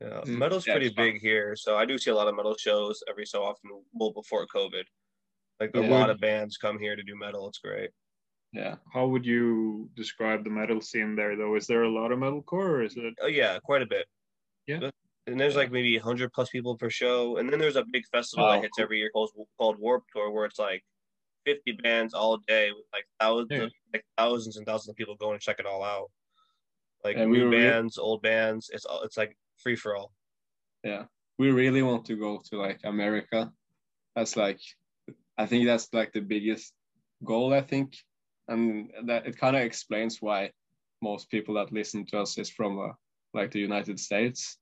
Yeah. 0.00 0.20
Metal's 0.26 0.66
yeah, 0.66 0.74
pretty 0.74 0.88
fun. 0.94 1.04
big 1.12 1.20
here, 1.20 1.56
so 1.56 1.76
I 1.76 1.84
do 1.86 1.96
see 1.98 2.10
a 2.10 2.14
lot 2.14 2.28
of 2.28 2.34
metal 2.36 2.56
shows 2.56 3.02
every 3.08 3.24
so 3.26 3.42
often. 3.42 3.70
Well, 3.92 4.12
before 4.12 4.46
COVID, 4.46 4.84
like 5.60 5.70
a 5.74 5.80
lot 5.80 6.10
of 6.10 6.20
bands 6.20 6.56
come 6.56 6.78
here 6.78 6.96
to 6.96 7.02
do 7.02 7.16
metal. 7.16 7.48
It's 7.48 7.58
great. 7.58 7.90
Yeah. 8.54 8.76
How 8.92 9.06
would 9.08 9.26
you 9.26 9.90
describe 9.96 10.44
the 10.44 10.50
metal 10.50 10.80
scene 10.80 11.16
there, 11.16 11.36
though? 11.36 11.56
Is 11.56 11.66
there 11.66 11.82
a 11.82 11.90
lot 11.90 12.12
of 12.12 12.18
metalcore, 12.20 12.68
or 12.78 12.82
is 12.84 12.96
it? 12.96 13.14
Oh 13.20 13.26
yeah, 13.26 13.58
quite 13.58 13.82
a 13.82 13.86
bit. 13.86 14.06
Yeah. 14.66 14.90
And 15.26 15.40
there's 15.40 15.56
like 15.56 15.72
maybe 15.72 15.96
100 15.98 16.32
plus 16.32 16.50
people 16.50 16.76
per 16.76 16.88
show, 16.90 17.38
and 17.38 17.48
then 17.50 17.58
there's 17.58 17.76
a 17.76 17.84
big 17.90 18.04
festival 18.12 18.44
Wow. 18.46 18.52
that 18.52 18.62
hits 18.62 18.78
every 18.78 18.98
year 18.98 19.10
called 19.12 19.30
called 19.58 19.78
Warped 19.80 20.06
Tour, 20.14 20.30
where 20.30 20.44
it's 20.44 20.58
like 20.58 20.84
50 21.46 21.72
bands 21.82 22.14
all 22.14 22.36
day 22.46 22.70
with 22.70 22.86
like 22.92 23.06
thousands, 23.20 23.50
Yeah. 23.50 23.64
of, 23.64 23.72
like 23.92 24.04
thousands 24.16 24.56
and 24.56 24.64
thousands 24.66 24.90
of 24.90 24.96
people 24.96 25.16
going 25.16 25.38
to 25.38 25.44
check 25.44 25.58
it 25.58 25.66
all 25.66 25.82
out. 25.82 26.10
Like 27.02 27.16
And 27.16 27.30
we 27.30 27.38
new 27.38 27.50
re- 27.50 27.58
bands, 27.58 27.98
old 27.98 28.22
bands. 28.22 28.70
It's 28.72 28.84
all 28.84 29.02
it's 29.02 29.16
like 29.16 29.36
free 29.58 29.76
for 29.76 29.96
all. 29.96 30.12
yeah 30.84 31.04
we 31.38 31.50
really 31.50 31.82
want 31.82 32.04
to 32.06 32.16
go 32.16 32.40
to 32.48 32.54
like 32.66 32.78
america 32.84 33.40
that's 34.14 34.36
like 34.36 34.60
i 35.42 35.44
think 35.46 35.66
that's 35.66 35.88
like 35.92 36.12
the 36.12 36.20
biggest 36.34 36.72
goal 37.24 37.52
i 37.52 37.60
think 37.60 37.88
and 38.48 38.90
that 39.06 39.26
it 39.26 39.38
kind 39.38 39.56
of 39.56 39.62
explains 39.62 40.20
why 40.20 40.50
most 41.02 41.30
people 41.30 41.54
that 41.54 41.72
listen 41.72 42.06
to 42.06 42.20
us 42.20 42.38
is 42.38 42.50
from 42.50 42.78
uh, 42.78 42.92
like 43.32 43.50
the 43.50 43.60
united 43.60 43.98
states. 43.98 44.56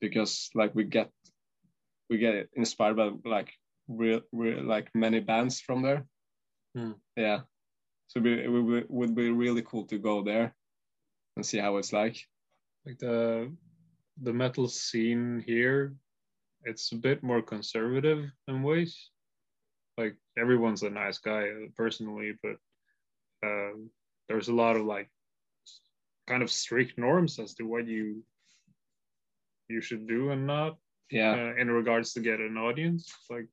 Because 0.00 0.50
like 0.54 0.74
we 0.74 0.84
get 0.84 1.10
we 2.08 2.18
get 2.18 2.48
inspired 2.54 2.96
by 2.96 3.10
like 3.24 3.52
real, 3.88 4.20
real 4.32 4.64
like 4.64 4.88
many 4.94 5.20
bands 5.20 5.60
from 5.60 5.82
there. 5.82 6.06
Hmm. 6.74 6.92
yeah. 7.16 7.40
So 8.08 8.20
we, 8.20 8.48
we, 8.48 8.60
we 8.60 8.84
would 8.88 9.14
be 9.14 9.30
really 9.30 9.62
cool 9.62 9.84
to 9.86 9.98
go 9.98 10.22
there 10.22 10.54
and 11.36 11.46
see 11.46 11.58
how 11.58 11.76
it's 11.76 11.92
like. 11.92 12.16
Like 12.86 12.98
the 12.98 13.52
the 14.22 14.32
metal 14.32 14.68
scene 14.68 15.42
here 15.46 15.94
it's 16.64 16.92
a 16.92 16.96
bit 16.96 17.22
more 17.22 17.40
conservative 17.40 18.30
in 18.48 18.62
ways. 18.62 19.10
Like 19.96 20.16
everyone's 20.38 20.82
a 20.82 20.90
nice 20.90 21.18
guy 21.18 21.48
personally 21.76 22.32
but 22.42 22.56
um, 23.44 23.90
there's 24.28 24.48
a 24.48 24.54
lot 24.54 24.76
of 24.76 24.84
like 24.84 25.08
kind 26.26 26.42
of 26.42 26.50
strict 26.50 26.98
norms 26.98 27.38
as 27.38 27.54
to 27.54 27.64
what 27.64 27.86
you 27.86 28.22
you 29.68 29.80
should 29.80 30.06
do 30.08 30.30
and 30.30 30.46
not 30.46 30.76
Yeah. 31.10 31.32
uh, 31.32 31.60
in 31.60 31.70
regards 31.70 32.12
to 32.14 32.20
get 32.20 32.40
an 32.40 32.56
audience. 32.56 33.12
Like 33.28 33.46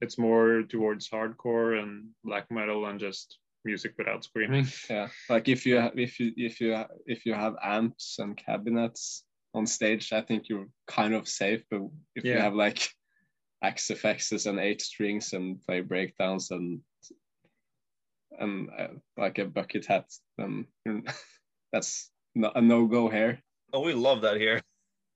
it's 0.00 0.18
more 0.18 0.62
towards 0.62 1.08
hardcore 1.08 1.80
and 1.82 2.08
black 2.24 2.50
metal 2.50 2.86
and 2.86 3.00
just 3.00 3.38
music 3.64 3.94
without 3.98 4.24
screaming. 4.24 4.66
Yeah. 4.90 5.08
Like 5.28 5.48
if 5.48 5.66
you 5.66 5.78
if 5.94 6.20
you 6.20 6.32
if 6.36 6.60
you 6.60 6.84
if 7.06 7.26
you 7.26 7.34
have 7.34 7.54
amps 7.62 8.18
and 8.18 8.36
cabinets 8.36 9.24
on 9.54 9.66
stage, 9.66 10.12
I 10.12 10.20
think 10.22 10.48
you're 10.48 10.68
kind 10.86 11.14
of 11.14 11.26
safe. 11.28 11.62
But 11.70 11.82
if 12.14 12.24
you 12.24 12.38
have 12.38 12.54
like 12.54 12.88
Axe-Fx 13.62 14.46
and 14.46 14.60
eight 14.60 14.82
strings 14.82 15.32
and 15.32 15.60
play 15.62 15.80
breakdowns 15.80 16.50
and 16.50 16.80
and 18.38 18.68
uh, 18.76 18.88
like 19.16 19.38
a 19.38 19.44
bucket 19.44 19.86
hat, 19.86 20.06
you're- 20.38 21.02
that's 21.72 22.10
no, 22.34 22.52
a 22.54 22.60
no 22.60 22.86
go 22.86 23.08
here. 23.08 23.40
Oh, 23.72 23.80
we 23.80 23.94
love 23.94 24.22
that 24.22 24.36
here. 24.36 24.62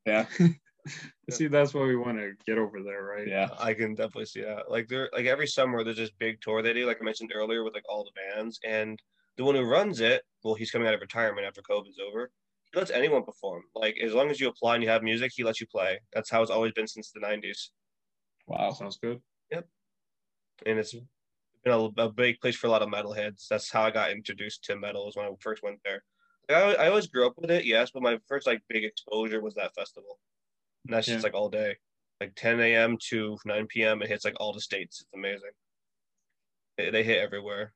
Yeah. 0.07 0.27
See, 1.31 1.47
that's 1.47 1.75
what 1.75 1.87
we 1.87 1.97
want 1.97 2.19
to 2.19 2.33
get 2.47 2.59
over 2.59 2.83
there, 2.83 3.05
right? 3.05 3.29
Yeah. 3.29 3.49
I 3.59 3.75
can 3.75 3.95
definitely 3.95 4.27
see 4.27 4.43
that. 4.43 4.71
Like 4.71 4.89
there, 4.89 5.11
like 5.13 5.27
every 5.27 5.47
summer, 5.47 5.85
there's 5.85 5.97
this 5.97 6.11
big 6.11 6.41
tour 6.41 6.63
they 6.63 6.73
do, 6.73 6.87
like 6.87 6.99
I 7.01 7.05
mentioned 7.05 7.33
earlier, 7.35 7.65
with 7.65 7.75
like 7.75 7.89
all 7.89 8.05
the 8.05 8.35
bands. 8.35 8.59
And 8.65 8.99
the 9.37 9.45
one 9.45 9.55
who 9.55 9.65
runs 9.65 10.01
it, 10.01 10.23
well, 10.43 10.55
he's 10.55 10.71
coming 10.71 10.89
out 10.89 10.95
of 10.95 11.01
retirement 11.01 11.47
after 11.47 11.63
COVID's 11.63 11.99
over. 11.99 12.31
He 12.73 12.79
lets 12.79 12.91
anyone 12.91 13.25
perform. 13.25 13.65
Like 13.75 13.97
as 14.03 14.15
long 14.15 14.31
as 14.31 14.41
you 14.41 14.49
apply 14.49 14.77
and 14.77 14.85
you 14.85 14.91
have 14.91 15.03
music, 15.03 15.33
he 15.35 15.45
lets 15.45 15.61
you 15.61 15.67
play. 15.67 16.01
That's 16.13 16.31
how 16.31 16.43
it's 16.43 16.51
always 16.51 16.73
been 16.73 16.87
since 16.87 17.11
the 17.11 17.21
'90s. 17.21 17.71
Wow. 18.47 18.71
Sounds 18.71 18.99
good. 18.99 19.21
Yep. 19.51 19.67
And 20.67 20.79
it's 20.79 20.95
been 21.65 21.73
a, 21.73 22.03
a 22.03 22.11
big 22.11 22.41
place 22.41 22.57
for 22.57 22.67
a 22.67 22.71
lot 22.71 22.83
of 22.83 22.89
metalheads. 22.89 23.47
That's 23.49 23.71
how 23.71 23.83
I 23.83 23.91
got 23.91 24.11
introduced 24.11 24.65
to 24.65 24.77
metal. 24.77 25.07
Was 25.07 25.17
when 25.17 25.27
I 25.27 25.31
first 25.41 25.63
went 25.63 25.81
there. 25.85 26.03
I, 26.49 26.75
I 26.75 26.89
always 26.89 27.07
grew 27.07 27.27
up 27.27 27.35
with 27.37 27.51
it, 27.51 27.65
yes, 27.65 27.91
but 27.93 28.03
my 28.03 28.19
first 28.29 28.47
like 28.47 28.63
big 28.69 28.85
exposure 28.85 29.41
was 29.41 29.55
that 29.55 29.75
festival. 29.75 30.19
And 30.87 30.95
that's 30.95 31.07
just 31.07 31.25
like 31.25 31.35
all 31.35 31.49
day, 31.49 31.77
like 32.21 32.35
10 32.35 32.61
a.m. 32.61 32.97
to 33.11 33.39
9 33.45 33.67
p.m. 33.67 34.03
It 34.03 34.09
hits 34.09 34.25
like 34.25 34.37
all 34.41 34.53
the 34.53 34.61
states. 34.61 35.01
It's 35.03 35.15
amazing. 35.15 35.51
They, 36.77 36.91
they 36.91 37.03
hit 37.05 37.19
everywhere. 37.19 37.73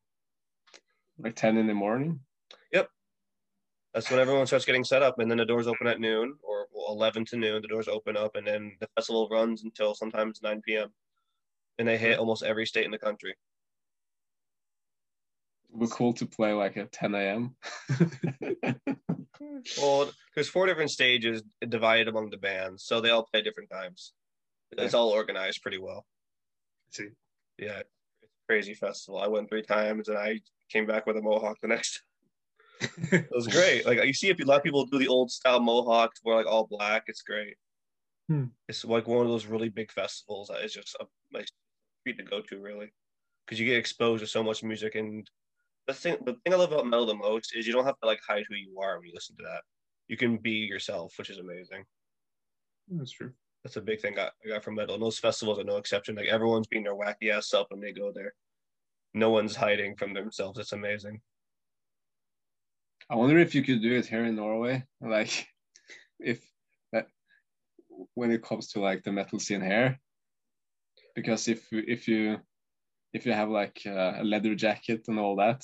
Like 1.18 1.36
ten 1.36 1.56
in 1.56 1.68
the 1.68 1.74
morning. 1.74 2.20
Yep, 2.72 2.88
that's 3.94 4.10
when 4.10 4.18
everyone 4.18 4.46
starts 4.48 4.64
getting 4.64 4.82
set 4.82 5.02
up, 5.02 5.20
and 5.20 5.30
then 5.30 5.38
the 5.38 5.44
doors 5.44 5.68
open 5.68 5.86
at 5.86 6.00
noon 6.00 6.34
or 6.42 6.66
well, 6.72 6.86
11 6.88 7.26
to 7.26 7.36
noon. 7.36 7.62
The 7.62 7.68
doors 7.68 7.86
open 7.86 8.16
up, 8.16 8.34
and 8.34 8.44
then 8.44 8.72
the 8.80 8.88
festival 8.96 9.28
runs 9.30 9.62
until 9.62 9.94
sometimes 9.94 10.42
9 10.42 10.60
p.m. 10.66 10.92
And 11.78 11.86
they 11.86 11.96
hit 11.96 12.18
almost 12.18 12.42
every 12.42 12.66
state 12.66 12.84
in 12.84 12.90
the 12.90 12.98
country. 12.98 13.36
It 15.74 15.78
would 15.78 15.90
cool 15.90 16.14
to 16.14 16.26
play 16.26 16.52
like 16.52 16.76
at 16.76 16.92
10 16.92 17.14
a.m. 17.16 17.56
Well, 19.78 20.10
there's 20.34 20.48
four 20.48 20.66
different 20.66 20.90
stages 20.90 21.42
divided 21.66 22.08
among 22.08 22.30
the 22.30 22.36
bands, 22.36 22.84
so 22.84 23.00
they 23.00 23.10
all 23.10 23.24
play 23.24 23.42
different 23.42 23.70
times. 23.70 24.12
It's 24.72 24.94
all 24.94 25.10
organized 25.10 25.62
pretty 25.62 25.78
well. 25.78 26.04
See, 26.90 27.08
Yeah, 27.58 27.78
it's 27.78 27.88
a 28.24 28.26
crazy 28.48 28.74
festival. 28.74 29.20
I 29.20 29.28
went 29.28 29.48
three 29.48 29.62
times, 29.62 30.08
and 30.08 30.18
I 30.18 30.40
came 30.70 30.86
back 30.86 31.06
with 31.06 31.16
a 31.16 31.22
mohawk 31.22 31.58
the 31.60 31.68
next. 31.68 32.02
It 33.12 33.28
was 33.30 33.46
great. 33.46 33.86
Like 33.86 34.02
you 34.04 34.12
see, 34.12 34.28
if 34.28 34.40
a 34.40 34.44
lot 34.44 34.58
of 34.58 34.64
people 34.64 34.84
do 34.86 34.98
the 34.98 35.08
old 35.08 35.30
style 35.30 35.60
mohawks, 35.60 36.20
where 36.22 36.36
like 36.36 36.46
all 36.46 36.66
black. 36.66 37.04
It's 37.06 37.22
great. 37.22 37.56
Hmm. 38.28 38.46
It's 38.68 38.84
like 38.84 39.06
one 39.06 39.24
of 39.24 39.30
those 39.30 39.46
really 39.46 39.68
big 39.68 39.92
festivals 39.92 40.48
that 40.48 40.64
is 40.64 40.72
just 40.72 40.96
a 41.00 41.06
like 41.32 41.46
treat 42.02 42.18
to 42.18 42.24
go 42.24 42.40
to, 42.40 42.60
really, 42.60 42.92
because 43.46 43.60
you 43.60 43.66
get 43.66 43.78
exposed 43.78 44.22
to 44.22 44.26
so 44.26 44.42
much 44.42 44.62
music. 44.62 44.94
And 44.96 45.28
the 45.86 45.94
thing, 45.94 46.16
the 46.24 46.34
thing 46.44 46.52
I 46.52 46.56
love 46.56 46.72
about 46.72 46.86
metal 46.86 47.06
the 47.06 47.14
most 47.14 47.54
is 47.54 47.66
you 47.66 47.72
don't 47.72 47.84
have 47.84 47.98
to 48.00 48.06
like 48.06 48.20
hide 48.26 48.44
who 48.48 48.54
you 48.54 48.80
are 48.80 48.98
when 48.98 49.06
you 49.08 49.12
listen 49.14 49.36
to 49.36 49.42
that. 49.44 49.62
You 50.08 50.16
can 50.16 50.36
be 50.36 50.50
yourself, 50.50 51.14
which 51.18 51.30
is 51.30 51.38
amazing. 51.38 51.84
that's 52.90 53.12
true. 53.12 53.32
That's 53.62 53.76
a 53.76 53.80
big 53.80 54.00
thing 54.00 54.18
I, 54.18 54.30
I 54.44 54.48
got 54.48 54.64
from 54.64 54.74
metal. 54.74 54.94
And 54.94 55.02
those 55.02 55.18
festivals 55.18 55.58
are 55.58 55.64
no 55.64 55.78
exception. 55.78 56.16
Like 56.16 56.28
everyone's 56.28 56.66
being 56.66 56.84
their 56.84 56.94
wacky 56.94 57.30
ass 57.32 57.48
self 57.48 57.68
when 57.70 57.80
they 57.80 57.92
go 57.92 58.12
there. 58.14 58.34
No 59.14 59.30
one's 59.30 59.56
hiding 59.56 59.96
from 59.96 60.12
themselves. 60.12 60.58
It's 60.58 60.72
amazing. 60.72 61.20
I 63.08 63.16
wonder 63.16 63.38
if 63.38 63.54
you 63.54 63.62
could 63.62 63.82
do 63.82 63.96
it 63.96 64.06
here 64.06 64.24
in 64.24 64.36
Norway. 64.36 64.84
Like, 65.00 65.46
if 66.18 66.42
that 66.92 67.08
when 68.14 68.30
it 68.30 68.42
comes 68.42 68.68
to 68.68 68.80
like 68.80 69.02
the 69.02 69.12
metal 69.12 69.38
scene 69.38 69.60
here, 69.60 70.00
because 71.14 71.48
if 71.48 71.66
if 71.72 72.08
you 72.08 72.38
if 73.14 73.24
you 73.24 73.32
have 73.32 73.48
like 73.48 73.80
uh, 73.86 74.14
a 74.18 74.24
leather 74.24 74.54
jacket 74.54 75.06
and 75.08 75.18
all 75.18 75.36
that, 75.36 75.62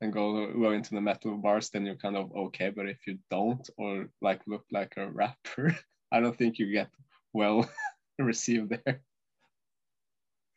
and 0.00 0.12
go 0.12 0.52
go 0.52 0.72
into 0.72 0.94
the 0.94 1.00
metal 1.00 1.36
bars, 1.38 1.70
then 1.70 1.86
you're 1.86 1.96
kind 2.02 2.16
of 2.16 2.32
okay. 2.36 2.70
But 2.70 2.88
if 2.88 3.06
you 3.06 3.18
don't, 3.30 3.64
or 3.78 4.08
like 4.20 4.42
look 4.46 4.64
like 4.70 4.94
a 4.96 5.08
rapper, 5.08 5.76
I 6.12 6.20
don't 6.20 6.36
think 6.36 6.58
you 6.58 6.70
get 6.72 6.90
well 7.32 7.70
received 8.18 8.70
there. 8.70 9.00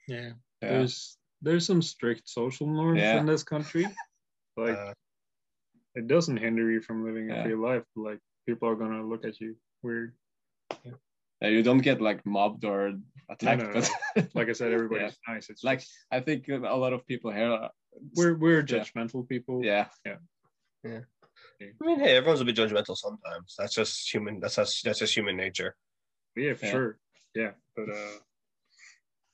Yeah. 0.07 0.31
Yeah. 0.61 0.69
There's 0.69 1.17
there's 1.41 1.65
some 1.65 1.81
strict 1.81 2.27
social 2.27 2.67
norms 2.67 3.01
Yeah. 3.01 3.19
in 3.19 3.25
this 3.25 3.43
country. 3.43 3.85
Like 4.57 4.77
Uh, 4.77 4.93
it 5.95 6.07
doesn't 6.07 6.37
hinder 6.37 6.71
you 6.71 6.79
from 6.81 7.03
living 7.03 7.29
a 7.29 7.35
Yeah. 7.35 7.43
free 7.43 7.55
life. 7.55 7.83
But 7.93 8.01
like 8.03 8.19
people 8.47 8.69
are 8.69 8.75
gonna 8.75 9.03
look 9.03 9.25
at 9.25 9.39
you 9.41 9.55
weird. 9.83 10.15
Yeah, 11.41 11.49
you 11.49 11.63
don't 11.63 11.79
get 11.81 12.01
like 12.01 12.25
mobbed 12.25 12.63
or 12.65 12.93
attacked, 13.29 13.61
no, 13.63 13.71
but 14.15 14.27
Like 14.35 14.49
I 14.49 14.53
said, 14.53 14.71
everybody's 14.77 15.17
nice. 15.27 15.49
It's 15.49 15.63
like 15.63 15.79
just- 15.79 15.91
I 16.11 16.19
think 16.21 16.47
a 16.47 16.57
lot 16.57 16.93
of 16.93 17.05
people 17.05 17.31
here. 17.31 17.51
Are, 17.51 17.71
we're 18.15 18.35
we're 18.35 18.59
Yeah. 18.59 18.63
judgmental 18.83 19.27
people. 19.27 19.63
yeah, 19.63 19.87
yeah, 20.05 20.17
yeah. 20.83 20.99
I 21.61 21.85
mean, 21.85 21.99
hey, 21.99 22.15
everyone's 22.17 22.41
a 22.41 22.45
bit 22.45 22.55
judgmental 22.55 22.95
sometimes. 22.97 23.55
That's 23.57 23.73
just 23.73 24.13
human. 24.13 24.39
That's 24.41 24.55
just, 24.57 24.83
that's 24.83 24.99
just 24.99 25.15
human 25.15 25.37
nature. 25.37 25.75
Yeah, 26.35 26.53
for 26.53 26.65
Yeah. 26.65 26.71
sure. 26.71 26.99
Yeah, 27.33 27.51
but 27.75 27.89
uh, 27.89 28.17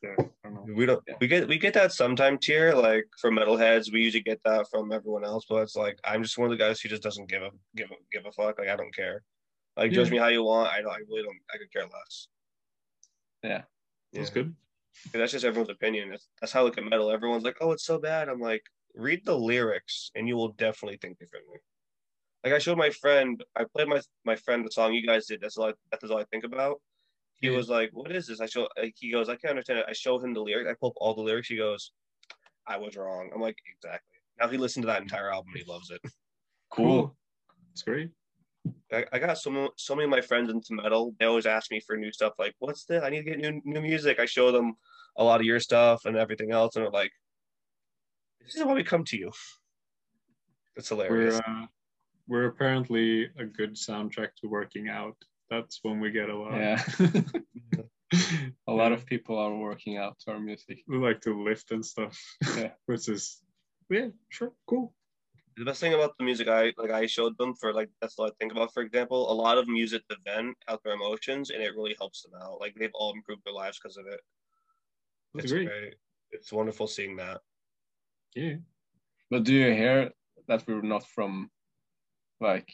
yeah, 0.04 0.16
I 0.20 0.24
don't 0.44 0.54
know. 0.56 0.66
We 0.76 0.86
don't. 0.88 1.04
We 1.20 1.28
get 1.28 1.48
we 1.48 1.58
get 1.60 1.74
that 1.76 1.92
sometimes 1.94 2.46
here. 2.46 2.74
Like 2.74 3.06
for 3.20 3.32
metalheads, 3.32 3.92
we 3.92 4.02
usually 4.02 4.24
get 4.24 4.42
that 4.46 4.68
from 4.72 4.92
everyone 4.92 5.24
else. 5.24 5.46
But 5.48 5.58
it's 5.64 5.76
like 5.76 6.00
I'm 6.04 6.24
just 6.24 6.38
one 6.38 6.52
of 6.52 6.58
the 6.58 6.64
guys 6.64 6.80
who 6.82 6.90
just 6.90 7.04
doesn't 7.04 7.30
give 7.30 7.44
a 7.44 7.50
give 7.76 7.90
a 7.92 7.96
give 8.12 8.26
a 8.26 8.32
fuck. 8.32 8.58
Like 8.60 8.70
I 8.70 8.76
don't 8.76 8.96
care. 8.96 9.22
Like 9.78 9.92
judge 9.92 10.08
Yeah. 10.08 10.12
me 10.14 10.18
how 10.20 10.28
you 10.28 10.44
want. 10.44 10.70
I 10.72 10.82
don't. 10.82 10.92
I 10.92 10.98
really 11.10 11.24
don't. 11.24 11.38
I 11.54 11.58
could 11.58 11.72
care 11.72 11.84
less. 11.84 12.28
yeah. 13.44 13.64
That's 14.14 14.30
Yeah. 14.30 14.34
good. 14.34 14.56
And 15.14 15.22
that's 15.22 15.32
just 15.32 15.46
everyone's 15.46 15.70
opinion. 15.70 16.10
That's, 16.10 16.28
that's 16.40 16.52
how 16.52 16.62
I 16.62 16.64
look 16.64 16.78
at 16.78 16.84
metal. 16.84 17.10
Everyone's 17.12 17.44
like, 17.46 17.58
"Oh, 17.62 17.72
it's 17.72 17.86
so 17.86 17.98
bad." 17.98 18.28
I'm 18.28 18.42
like, 18.42 18.64
read 18.94 19.26
the 19.26 19.38
lyrics, 19.38 20.12
and 20.16 20.28
you 20.28 20.36
will 20.36 20.50
definitely 20.52 20.98
think 20.98 21.18
differently. 21.18 21.58
Like 22.44 22.54
I 22.54 22.60
showed 22.60 22.78
my 22.78 22.90
friend, 22.90 23.42
I 23.56 23.64
played 23.64 23.88
my 23.88 24.02
my 24.26 24.36
friend 24.36 24.66
the 24.66 24.72
song 24.72 24.94
you 24.94 25.06
guys 25.08 25.28
did. 25.28 25.40
That's 25.42 25.58
all. 25.58 25.70
I, 25.70 25.74
that's 25.92 26.04
all 26.04 26.18
I 26.20 26.26
think 26.26 26.44
about. 26.44 26.82
He 27.36 27.48
Yeah. 27.48 27.56
was 27.56 27.70
like, 27.70 27.90
"What 27.94 28.12
is 28.12 28.28
this?" 28.28 28.42
I 28.42 28.48
show. 28.48 28.68
Like, 28.78 28.96
he 28.98 29.12
goes, 29.12 29.30
"I 29.30 29.36
can't 29.38 29.52
understand 29.52 29.80
it." 29.80 29.86
I 29.88 29.94
show 29.94 30.20
him 30.20 30.34
the 30.34 30.42
lyrics. 30.42 30.70
I 30.70 30.74
pull 30.80 30.90
up 30.90 30.96
all 30.98 31.16
the 31.16 31.22
lyrics. 31.24 31.48
He 31.48 31.56
goes, 31.56 31.94
"I 32.68 32.78
was 32.78 32.98
wrong." 32.98 33.32
I'm 33.34 33.40
like, 33.42 33.58
"Exactly." 33.78 34.18
Now 34.40 34.50
he 34.50 34.58
listened 34.58 34.84
to 34.84 34.88
that 34.88 35.02
entire 35.02 35.32
album. 35.32 35.54
He 35.56 35.64
loves 35.64 35.90
it. 35.90 36.02
Cool. 36.70 37.16
It's 37.72 37.82
great. 37.84 38.10
I, 38.91 39.06
I 39.13 39.19
got 39.19 39.38
so 39.38 39.69
so 39.78 39.95
many 39.95 40.06
of 40.06 40.10
my 40.10 40.21
friends 40.21 40.52
into 40.52 40.74
metal. 40.74 41.15
They 41.19 41.26
always 41.26 41.45
ask 41.45 41.71
me 41.71 41.80
for 41.80 41.95
new 41.97 42.12
stuff. 42.12 42.34
Like, 42.38 42.56
"What's 42.60 42.86
this? 42.86 43.04
I 43.04 43.10
need 43.10 43.24
to 43.26 43.30
get 43.32 43.39
new 43.39 43.62
new 43.63 43.82
music." 43.82 44.19
I 44.19 44.26
show 44.26 44.52
them 44.52 44.76
a 45.17 45.24
lot 45.24 45.39
of 45.39 45.45
your 45.45 45.60
stuff 45.60 46.06
and 46.06 46.17
everything 46.17 46.52
else, 46.52 46.76
and 46.76 46.86
they're 46.86 46.91
like, 46.91 47.12
"This 48.41 48.56
is 48.56 48.63
why 48.63 48.74
we 48.74 48.84
come 48.84 49.06
to 49.06 49.17
you." 49.17 49.32
It's 50.76 50.89
hilarious. 50.89 51.41
We're 51.45 51.54
uh, 51.54 51.65
we're 52.28 52.45
apparently 52.47 53.30
a 53.38 53.45
good 53.45 53.76
soundtrack 53.76 54.36
to 54.41 54.47
working 54.47 54.89
out. 54.89 55.17
That's 55.50 55.80
when 55.82 56.00
we 56.00 56.12
get 56.12 56.30
a 56.30 56.38
lot. 56.38 56.54
Yeah. 56.56 56.84
A 58.67 58.74
lot 58.74 58.91
of 58.91 59.06
people 59.06 59.38
are 59.38 59.56
working 59.56 59.97
out 59.97 60.19
to 60.19 60.32
our 60.32 60.39
music. 60.39 60.80
we 60.86 60.97
like 60.97 61.21
to 61.21 61.43
lift 61.43 61.71
and 61.71 61.86
stuff. 61.86 62.19
Yeah. 62.58 62.71
Which 62.86 63.08
is 63.08 63.41
yeah, 63.89 64.08
sure, 64.30 64.54
cool. 64.67 64.93
The 65.58 65.66
best 65.66 65.82
thing 65.82 65.94
about 65.94 66.18
the 66.18 66.24
music 66.24 66.48
I 66.48 66.74
like 66.78 66.92
I 66.92 67.06
showed 67.06 67.38
them 67.38 67.56
for 67.56 67.74
like 67.74 67.90
that's 68.02 68.18
what 68.18 68.32
I 68.32 68.36
think 68.40 68.52
about. 68.52 68.74
For 68.74 68.84
example, 68.84 69.32
a 69.32 69.34
lot 69.34 69.58
of 69.58 69.68
music 69.68 70.02
use 70.10 70.18
to 70.18 70.32
vent 70.32 70.58
out 70.68 70.82
their 70.84 70.94
emotions, 70.94 71.50
and 71.50 71.62
it 71.62 71.76
really 71.76 71.96
helps 71.98 72.22
them 72.24 72.34
out. 72.42 72.60
Like 72.60 72.76
they've 72.76 72.92
all 72.94 73.14
improved 73.14 73.44
their 73.46 73.54
lives 73.54 73.80
because 73.80 73.98
of 73.98 74.08
it. 74.08 74.22
That's 75.34 75.46
It's 75.46 75.54
great. 75.54 75.68
great. 75.68 75.96
It's 76.32 76.52
wonderful 76.52 76.88
seeing 76.88 77.16
that. 77.18 77.42
Yeah. 78.36 78.56
But 79.30 79.44
do 79.44 79.54
you 79.54 79.72
hear 79.72 80.12
that 80.48 80.68
we're 80.68 80.82
not 80.82 81.06
from, 81.08 81.52
like, 82.40 82.70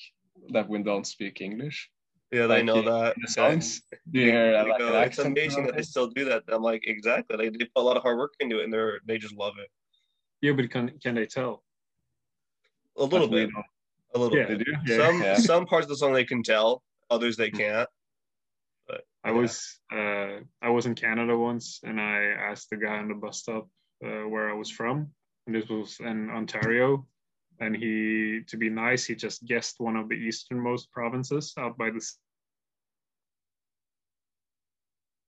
that 0.50 0.68
we 0.68 0.82
don't 0.82 1.06
speak 1.06 1.42
English? 1.42 1.92
Yeah, 2.32 2.48
they 2.48 2.58
Like, 2.58 2.66
know 2.66 2.82
that. 2.82 3.16
The 3.22 3.28
songs? 3.28 3.82
Um, 3.94 4.00
do 4.12 4.20
you 4.20 4.32
hear 4.32 4.52
They 4.52 4.70
like 4.70 4.80
go, 4.80 4.96
an 4.96 5.04
it's 5.04 5.20
amazing 5.20 5.66
that 5.66 5.76
they 5.76 5.84
still 5.84 6.08
do 6.08 6.26
that. 6.26 6.44
I'm 6.48 6.63
like, 6.63 6.84
exactly. 6.86 7.38
They, 7.38 7.50
they 7.50 7.66
put 7.66 7.78
a 7.78 7.82
lot 7.82 7.98
of 7.98 8.04
hard 8.04 8.18
work 8.18 8.34
into 8.40 8.60
it, 8.60 8.66
and 8.66 8.74
they're 8.74 9.00
they 9.06 9.18
just 9.18 9.36
love 9.36 9.54
it. 9.60 9.70
Yeah, 10.42 10.54
but 10.54 10.70
can 10.70 10.98
can 11.00 11.16
they 11.16 11.26
tell? 11.26 11.63
A 12.98 13.04
little 13.04 13.28
bit, 13.28 13.50
a 14.16 14.20
little 14.20 14.38
Yeah. 14.38 14.48
Bit. 14.48 14.68
Yeah. 14.86 14.98
Some 14.98 15.22
Yeah. 15.22 15.36
some 15.36 15.66
parts 15.66 15.86
of 15.86 15.90
the 15.90 15.98
song 15.98 16.14
they 16.14 16.26
can 16.26 16.44
tell, 16.44 16.84
others 17.10 17.38
they 17.38 17.52
can't. 17.52 17.90
But 18.88 19.06
I 19.24 19.32
was 19.32 19.80
uh, 19.94 20.40
I 20.62 20.70
was 20.70 20.86
in 20.86 20.96
Canada 20.96 21.38
once, 21.38 21.80
and 21.84 22.00
I 22.00 22.24
asked 22.50 22.70
the 22.70 22.78
guy 22.78 22.98
on 22.98 23.08
the 23.10 23.16
bus 23.16 23.40
stop 23.40 23.70
uh, 24.04 24.28
where 24.28 24.50
I 24.50 24.54
was 24.54 24.72
from, 24.72 25.14
and 25.46 25.56
this 25.56 25.68
was 25.70 26.00
in 26.00 26.30
Ontario, 26.30 27.06
and 27.60 27.76
he, 27.76 28.42
to 28.48 28.58
be 28.58 28.70
nice, 28.70 29.06
he 29.06 29.16
just 29.16 29.46
guessed 29.46 29.76
one 29.80 29.96
of 29.96 30.10
the 30.10 30.16
easternmost 30.16 30.92
provinces 30.92 31.54
out 31.58 31.78
by 31.78 31.90
the 31.92 32.02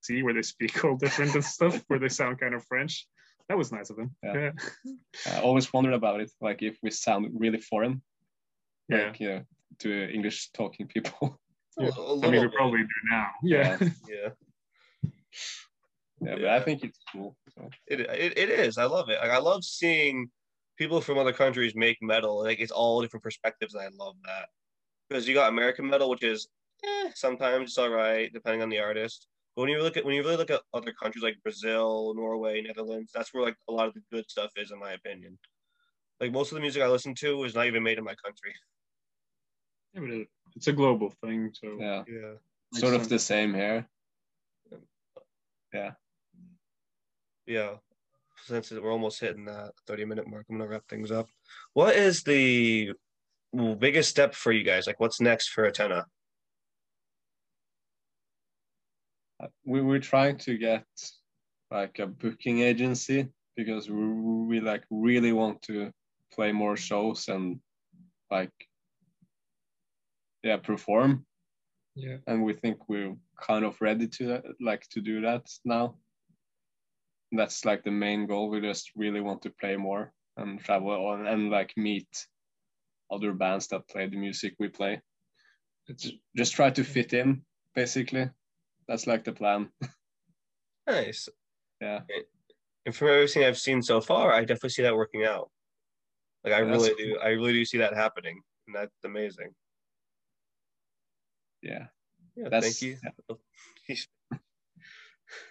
sea 0.01 0.23
where 0.23 0.34
they 0.34 0.41
speak 0.41 0.84
all 0.84 0.95
different 0.95 1.36
and 1.36 1.43
stuff, 1.43 1.84
where 1.88 1.99
they 1.99 2.10
sound 2.10 2.39
kind 2.39 2.55
of 2.55 2.63
French. 2.65 3.08
That 3.49 3.57
was 3.57 3.71
nice 3.71 3.89
of 3.89 3.97
him. 3.97 4.15
Yeah. 4.23 4.51
I 5.27 5.41
always 5.41 5.73
wondered 5.73 5.93
about 5.93 6.21
it, 6.21 6.31
like 6.39 6.62
if 6.62 6.77
we 6.83 6.91
sound 6.91 7.31
really 7.33 7.59
foreign, 7.59 8.01
yeah. 8.88 9.07
like 9.07 9.19
yeah, 9.19 9.39
to 9.79 10.13
English 10.13 10.51
talking 10.51 10.88
people. 10.88 11.39
Yeah. 11.77 11.91
A- 11.95 12.01
a 12.01 12.27
I 12.27 12.31
mean, 12.31 12.41
we 12.41 12.47
probably 12.49 12.81
do 12.81 12.88
now. 13.09 13.27
Yeah. 13.41 13.77
Yeah. 14.09 14.29
Yeah, 16.21 16.35
but 16.35 16.45
I 16.45 16.59
think 16.59 16.83
it's 16.83 16.99
cool. 17.12 17.38
So. 17.55 17.69
It, 17.88 18.01
it 18.01 18.38
it 18.38 18.49
is. 18.49 18.77
I 18.77 18.83
love 18.83 19.09
it. 19.09 19.19
Like, 19.21 19.31
I 19.31 19.38
love 19.38 19.63
seeing 19.63 20.29
people 20.77 20.99
from 20.99 21.17
other 21.17 21.31
countries 21.31 21.75
make 21.75 21.97
metal. 22.01 22.43
Like 22.43 22.59
it's 22.59 22.71
all 22.71 23.01
different 23.01 23.23
perspectives, 23.23 23.73
and 23.73 23.83
I 23.83 23.89
love 24.03 24.15
that. 24.25 24.49
Because 25.07 25.27
you 25.27 25.33
got 25.33 25.49
American 25.49 25.88
metal, 25.88 26.09
which 26.09 26.23
is 26.23 26.47
eh, 26.83 27.12
sometimes 27.15 27.69
it's 27.69 27.77
all 27.77 27.89
right 27.89 28.31
depending 28.33 28.62
on 28.62 28.69
the 28.69 28.79
artist. 28.79 29.27
But 29.59 29.63
when 29.63 29.71
you 29.71 29.83
look 29.83 29.97
at 29.97 30.05
when 30.05 30.15
you 30.15 30.23
really 30.23 30.37
look 30.37 30.51
at 30.51 30.61
other 30.73 30.93
countries 30.93 31.21
like 31.21 31.35
Brazil, 31.43 32.13
Norway, 32.15 32.61
Netherlands, 32.61 33.11
that's 33.13 33.33
where 33.33 33.43
like 33.43 33.57
a 33.67 33.73
lot 33.73 33.89
of 33.89 33.93
the 33.93 33.99
good 34.09 34.23
stuff 34.31 34.51
is, 34.55 34.71
in 34.71 34.79
my 34.79 34.93
opinion. 34.93 35.37
Like 36.21 36.31
most 36.31 36.53
of 36.53 36.55
the 36.55 36.61
music 36.61 36.81
I 36.81 36.87
listen 36.87 37.13
to 37.15 37.43
is 37.43 37.55
not 37.55 37.67
even 37.67 37.83
made 37.83 37.97
in 37.97 38.05
my 38.05 38.15
country. 38.23 38.53
Yeah, 39.93 39.99
but 39.99 40.27
it's 40.55 40.67
a 40.67 40.71
global 40.71 41.09
thing, 41.21 41.51
so 41.53 41.75
Yeah, 41.77 42.05
Yeah. 42.07 42.35
makes 42.71 42.79
sort 42.79 42.93
of 42.93 43.09
the 43.09 43.19
same 43.19 43.53
here. 43.53 43.85
Yeah, 45.73 45.91
yeah. 47.45 47.75
Since 48.45 48.71
we're 48.71 48.93
almost 48.93 49.19
hitting 49.19 49.43
that 49.43 49.73
30 49.87 50.05
minute 50.05 50.25
mark, 50.25 50.45
I'm 50.49 50.57
gonna 50.57 50.69
wrap 50.69 50.87
things 50.87 51.11
up. 51.11 51.27
What 51.73 51.97
is 51.97 52.23
the 52.23 52.93
biggest 53.77 54.09
step 54.09 54.35
for 54.35 54.53
you 54.53 54.63
guys? 54.63 54.87
Like 54.87 55.01
what's 55.01 55.19
next 55.19 55.49
for 55.49 55.69
Atena? 55.69 55.99
Uh, 55.99 56.03
We 59.65 59.82
we're 59.82 59.99
trying 59.99 60.38
to 60.39 60.58
get 60.58 60.86
like 61.71 61.99
a 61.99 62.08
booking 62.08 62.60
agency 62.60 63.28
because 63.56 63.89
we, 63.89 64.06
we 64.49 64.60
like 64.60 64.84
really 64.89 65.34
want 65.34 65.62
to 65.63 65.91
play 66.34 66.52
more 66.52 66.78
shows 66.78 67.28
and 67.28 67.60
like 68.32 68.52
yeah 70.43 70.58
perform. 70.58 71.25
Yeah. 71.95 72.17
and 72.28 72.45
we 72.45 72.54
think 72.54 72.88
we're 72.88 73.15
kind 73.41 73.65
of 73.65 73.82
ready 73.82 74.08
to 74.08 74.41
like 74.62 74.88
to 74.91 75.02
do 75.02 75.21
that 75.21 75.45
now. 75.65 75.95
That's 77.32 77.65
like 77.65 77.84
the 77.84 77.91
main 77.91 78.25
goal. 78.25 78.49
We 78.49 78.62
just 78.62 78.91
really 78.95 79.19
want 79.21 79.41
to 79.41 79.49
play 79.49 79.75
more 79.75 80.13
and 80.38 80.63
travel 80.63 80.91
on 80.91 81.28
and 81.28 81.49
like 81.49 81.73
meet 81.75 82.08
other 83.12 83.34
bands 83.34 83.67
that 83.67 83.89
play 83.89 84.08
the 84.08 84.15
music 84.15 84.54
we 84.60 84.69
play. 84.69 85.02
It's 85.88 86.10
just 86.38 86.54
try 86.54 86.69
to 86.69 86.84
fit 86.84 87.13
in 87.13 87.41
basically 87.75 88.30
that's 88.89 89.06
like 89.08 89.23
the 89.23 89.32
plan 89.32 89.69
Nice. 90.88 91.30
yeah 91.80 92.02
And 92.86 92.95
from 92.95 93.08
everything 93.10 93.43
I've 93.45 93.60
seen 93.60 93.82
so 93.84 94.02
far, 94.02 94.34
I 94.34 94.41
definitely 94.41 94.69
see 94.71 94.82
that 94.84 94.95
working 94.95 95.23
out. 95.23 95.52
Like 96.43 96.54
I 96.54 96.60
Yeah, 96.62 96.65
that's 96.71 96.84
really 96.89 96.95
do. 97.04 97.17
I 97.21 97.28
really 97.30 97.54
do 97.54 97.63
see 97.65 97.78
that 97.78 97.93
happening. 97.93 98.41
And 98.65 98.75
that's 98.75 98.95
amazing. 99.06 99.54
yeah 101.62 101.86
Yeah, 102.36 102.49
That's- 102.49 102.63
thank 102.80 102.82
you. 102.82 102.97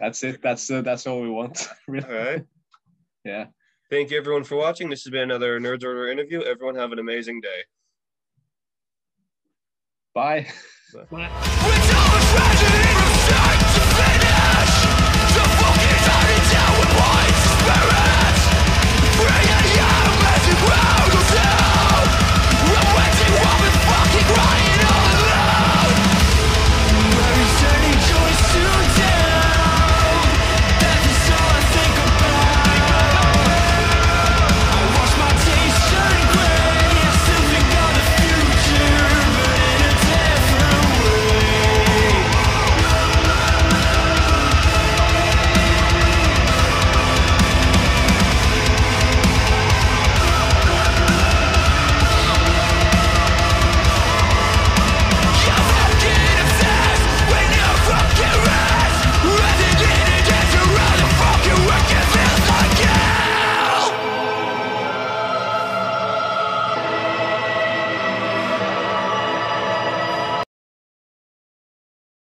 that's 0.01 0.24
it 0.24 0.42
that's 0.42 0.68
uh, 0.70 0.83
that's 0.83 1.07
all 1.07 1.20
we 1.20 1.31
want 1.31 1.68
really 1.88 2.09
All 2.09 2.24
right. 2.31 2.44
yeah 3.24 3.46
Thank 3.90 4.11
you 4.11 4.18
everyone 4.18 4.44
for 4.44 4.57
watching. 4.57 4.90
This 4.90 5.03
has 5.05 5.11
been 5.11 5.22
another 5.31 5.59
Nerds 5.59 5.83
Order 5.83 6.09
interview. 6.09 6.42
Everyone 6.42 6.74
have 6.74 6.92
an 6.92 6.98
amazing 6.98 7.40
day. 7.40 7.61
bye 10.14 10.46
With 10.92 11.11
all 11.12 11.18
the 11.18 12.20
tragedy 12.35 13.07